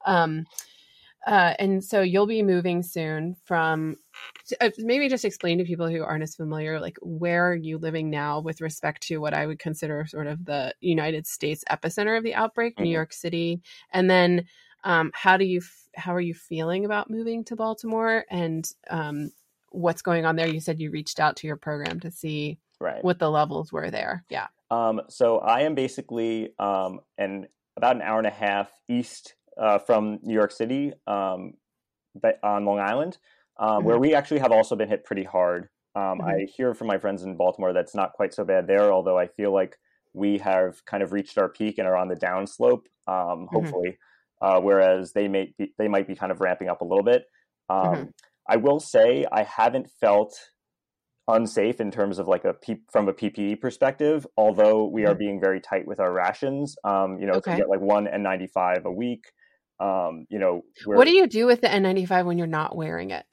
[0.06, 0.46] Um,
[1.28, 3.98] uh, and so you'll be moving soon from
[4.62, 8.10] uh, maybe just explain to people who aren't as familiar like where are you living
[8.10, 12.24] now with respect to what i would consider sort of the united states epicenter of
[12.24, 12.86] the outbreak mm-hmm.
[12.86, 14.46] new york city and then
[14.84, 15.62] um, how do you
[15.96, 19.32] how are you feeling about moving to baltimore and um,
[19.72, 23.04] what's going on there you said you reached out to your program to see right.
[23.04, 28.02] what the levels were there yeah um, so i am basically um, an about an
[28.02, 31.54] hour and a half east uh, from New York City, um,
[32.20, 33.18] but on Long Island,
[33.58, 33.86] um, mm-hmm.
[33.88, 35.70] where we actually have also been hit pretty hard.
[35.96, 36.28] Um, mm-hmm.
[36.28, 39.28] I hear from my friends in Baltimore that's not quite so bad there, although I
[39.28, 39.78] feel like
[40.14, 42.86] we have kind of reached our peak and are on the downslope.
[43.08, 43.56] Um, mm-hmm.
[43.56, 43.98] hopefully.
[44.42, 47.24] Uh, whereas they may be, they might be kind of ramping up a little bit.
[47.70, 48.04] Um, mm-hmm.
[48.48, 50.34] I will say I haven't felt
[51.28, 54.26] unsafe in terms of like a P- from a PPE perspective.
[54.38, 55.20] Although we are mm-hmm.
[55.20, 57.52] being very tight with our rations, um, you know, okay.
[57.52, 59.26] to get like one N95 a week.
[59.80, 63.26] Um, you know, what do you do with the N95 when you're not wearing it?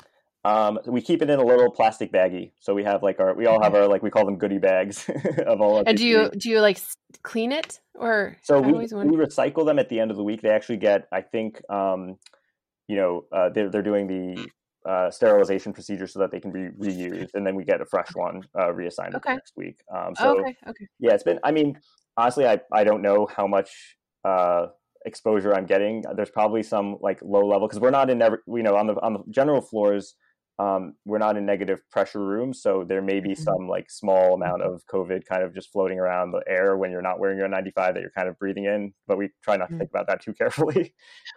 [0.47, 2.53] Um, we keep it in a little plastic baggie.
[2.61, 5.11] So we have like our, we all have our like we call them goodie bags
[5.47, 5.83] of all.
[5.85, 6.79] And do you do you like
[7.23, 8.37] clean it or?
[8.43, 10.43] So we, we recycle them at the end of the week.
[10.43, 12.17] They actually get, I think, um,
[12.87, 14.49] you know, uh, they're they're doing the
[14.89, 18.15] uh, sterilization procedure so that they can be reused, and then we get a fresh
[18.15, 19.35] one uh, reassigned okay.
[19.35, 19.81] next week.
[19.93, 20.87] Um, so okay, okay.
[21.01, 21.41] yeah, it's been.
[21.43, 21.77] I mean,
[22.17, 24.67] honestly, I I don't know how much uh,
[25.05, 26.05] exposure I'm getting.
[26.15, 28.95] There's probably some like low level because we're not in every, you know on the
[29.03, 30.15] on the general floors.
[30.59, 33.43] Um, we're not in negative pressure rooms, so there may be mm-hmm.
[33.43, 37.03] some like small amount of COVID kind of just floating around the air when you're
[37.03, 38.95] not wearing your 95 that you're kind of breathing in.
[39.07, 39.79] But we try not to mm.
[39.79, 40.95] think about that too carefully.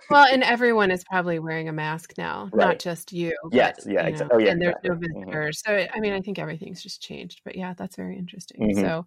[0.10, 2.68] well, and everyone is probably wearing a mask now, right.
[2.68, 3.34] not just you.
[3.52, 4.36] Yes, but, yeah, you exactly.
[4.36, 4.90] Oh, yeah, and there's exactly.
[4.90, 5.20] no mm-hmm.
[5.20, 5.88] visitors, mm-hmm.
[5.88, 7.42] so I mean, I think everything's just changed.
[7.44, 8.62] But yeah, that's very interesting.
[8.62, 8.80] Mm-hmm.
[8.80, 9.06] So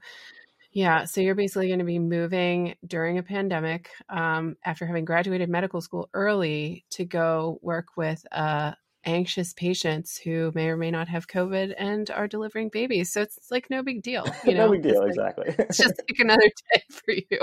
[0.72, 5.50] yeah, so you're basically going to be moving during a pandemic um, after having graduated
[5.50, 8.72] medical school early to go work with uh,
[9.05, 13.12] anxious patients who may or may not have COVID and are delivering babies.
[13.12, 14.24] So it's like no big deal.
[14.44, 14.66] You know?
[14.66, 15.46] no big deal, it's exactly.
[15.48, 16.42] Like, it's just like another
[16.74, 17.38] day for you.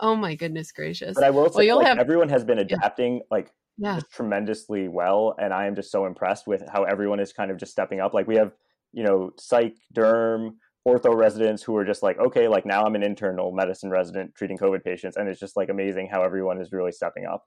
[0.00, 1.14] Oh my goodness gracious!
[1.14, 3.22] But I will say, well, you'll like, have, everyone has been adapting yeah.
[3.30, 4.00] like yeah.
[4.12, 7.72] tremendously well, and I am just so impressed with how everyone is kind of just
[7.72, 8.14] stepping up.
[8.14, 8.52] Like we have,
[8.92, 10.54] you know, psych, derm
[10.86, 14.58] ortho residents who are just like, okay, like now I'm an internal medicine resident treating
[14.58, 17.44] COVID patients, and it's just like amazing how everyone is really stepping up.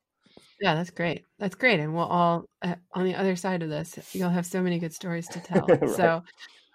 [0.59, 1.25] Yeah, that's great.
[1.39, 1.79] That's great.
[1.79, 4.93] And we'll all, uh, on the other side of this, you'll have so many good
[4.93, 5.67] stories to tell.
[5.67, 5.89] right.
[5.89, 6.23] So,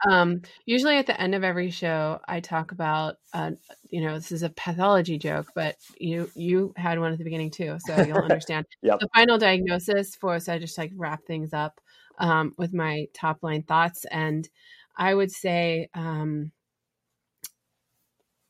[0.08, 3.52] um, usually at the end of every show, I talk about, uh,
[3.90, 7.50] you know, this is a pathology joke, but you you had one at the beginning
[7.50, 8.66] too, so you'll understand.
[8.82, 9.00] yep.
[9.00, 11.80] The final diagnosis for so I just like wrap things up
[12.18, 14.48] um, with my top line thoughts, and
[14.96, 16.52] I would say, um,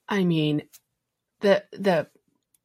[0.09, 0.63] I mean,
[1.41, 2.09] the the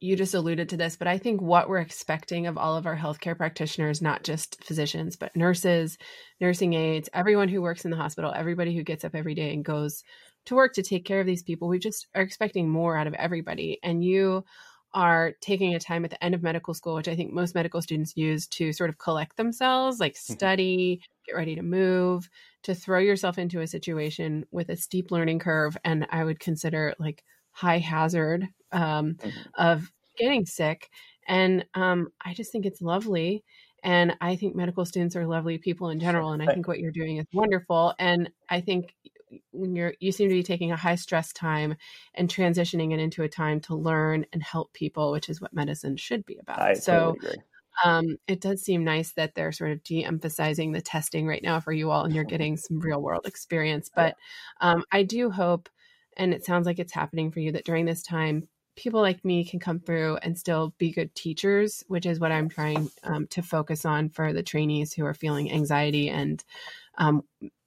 [0.04, 2.96] you just alluded to this, but I think what we're expecting of all of our
[2.96, 5.96] healthcare practitioners, not just physicians, but nurses,
[6.40, 9.64] nursing aides, everyone who works in the hospital, everybody who gets up every day and
[9.64, 10.04] goes
[10.44, 13.14] to work to take care of these people, we just are expecting more out of
[13.14, 13.78] everybody.
[13.82, 14.44] And you
[14.92, 17.80] are taking a time at the end of medical school, which I think most medical
[17.80, 20.34] students use to sort of collect themselves, like mm-hmm.
[20.34, 22.28] study, get ready to move,
[22.64, 25.76] to throw yourself into a situation with a steep learning curve.
[25.82, 29.30] And I would consider like high hazard um, mm-hmm.
[29.54, 30.90] of getting sick.
[31.26, 33.44] And um, I just think it's lovely.
[33.82, 36.32] And I think medical students are lovely people in general.
[36.32, 37.94] And I think what you're doing is wonderful.
[37.98, 38.94] And I think
[39.50, 41.76] when you're, you seem to be taking a high stress time
[42.14, 45.96] and transitioning it into a time to learn and help people, which is what medicine
[45.96, 46.60] should be about.
[46.60, 47.42] I so, totally
[47.82, 51.72] um, it does seem nice that they're sort of de-emphasizing the testing right now for
[51.72, 53.90] you all, and you're getting some real world experience.
[53.94, 54.16] But
[54.60, 55.68] um, I do hope,
[56.16, 59.44] and it sounds like it's happening for you, that during this time, people like me
[59.44, 63.42] can come through and still be good teachers, which is what I'm trying um, to
[63.42, 66.42] focus on for the trainees who are feeling anxiety and,
[66.98, 67.22] um,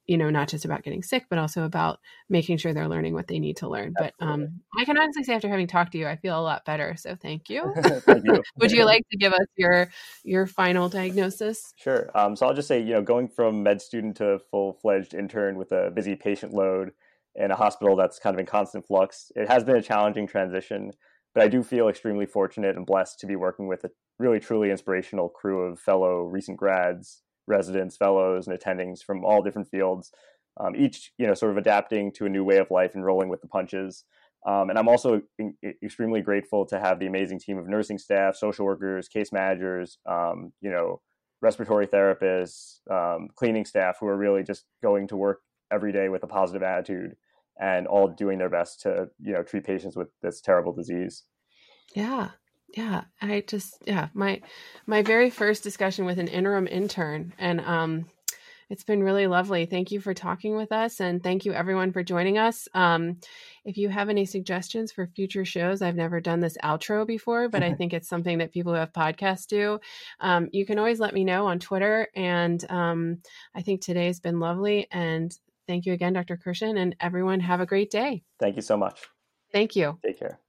[0.06, 2.00] you know, not just about getting sick, but also about
[2.30, 3.92] making sure they're learning what they need to learn.
[3.96, 6.64] But um, I can honestly say, after having talked to you, I feel a lot
[6.64, 6.96] better.
[6.96, 7.72] So thank you.
[7.82, 8.42] thank you.
[8.56, 9.90] Would you like to give us your
[10.24, 11.74] your final diagnosis?
[11.76, 12.10] Sure.
[12.14, 15.58] Um, so I'll just say, you know, going from med student to full fledged intern
[15.58, 16.92] with a busy patient load
[17.38, 19.30] in a hospital that's kind of in constant flux.
[19.36, 20.90] It has been a challenging transition,
[21.34, 24.70] but I do feel extremely fortunate and blessed to be working with a really truly
[24.70, 30.10] inspirational crew of fellow recent grads, residents, fellows, and attendings from all different fields.
[30.60, 33.28] Um, each, you know, sort of adapting to a new way of life and rolling
[33.28, 34.04] with the punches.
[34.44, 38.34] Um, and I'm also in, extremely grateful to have the amazing team of nursing staff,
[38.34, 41.00] social workers, case managers, um, you know,
[41.40, 46.24] respiratory therapists, um, cleaning staff who are really just going to work every day with
[46.24, 47.14] a positive attitude
[47.58, 51.24] and all doing their best to you know treat patients with this terrible disease.
[51.94, 52.30] Yeah.
[52.76, 53.04] Yeah.
[53.20, 54.40] I just yeah my
[54.86, 58.06] my very first discussion with an interim intern and um
[58.70, 59.64] it's been really lovely.
[59.64, 62.68] Thank you for talking with us and thank you everyone for joining us.
[62.74, 63.16] Um
[63.64, 67.62] if you have any suggestions for future shows i've never done this outro before but
[67.62, 69.80] i think it's something that people who have podcasts do.
[70.20, 73.18] Um, you can always let me know on twitter and um,
[73.54, 75.32] i think today's been lovely and
[75.68, 76.38] Thank you again, Dr.
[76.38, 78.24] Kirschen, and everyone have a great day.
[78.40, 79.02] Thank you so much.
[79.52, 79.98] Thank you.
[80.04, 80.40] Take care.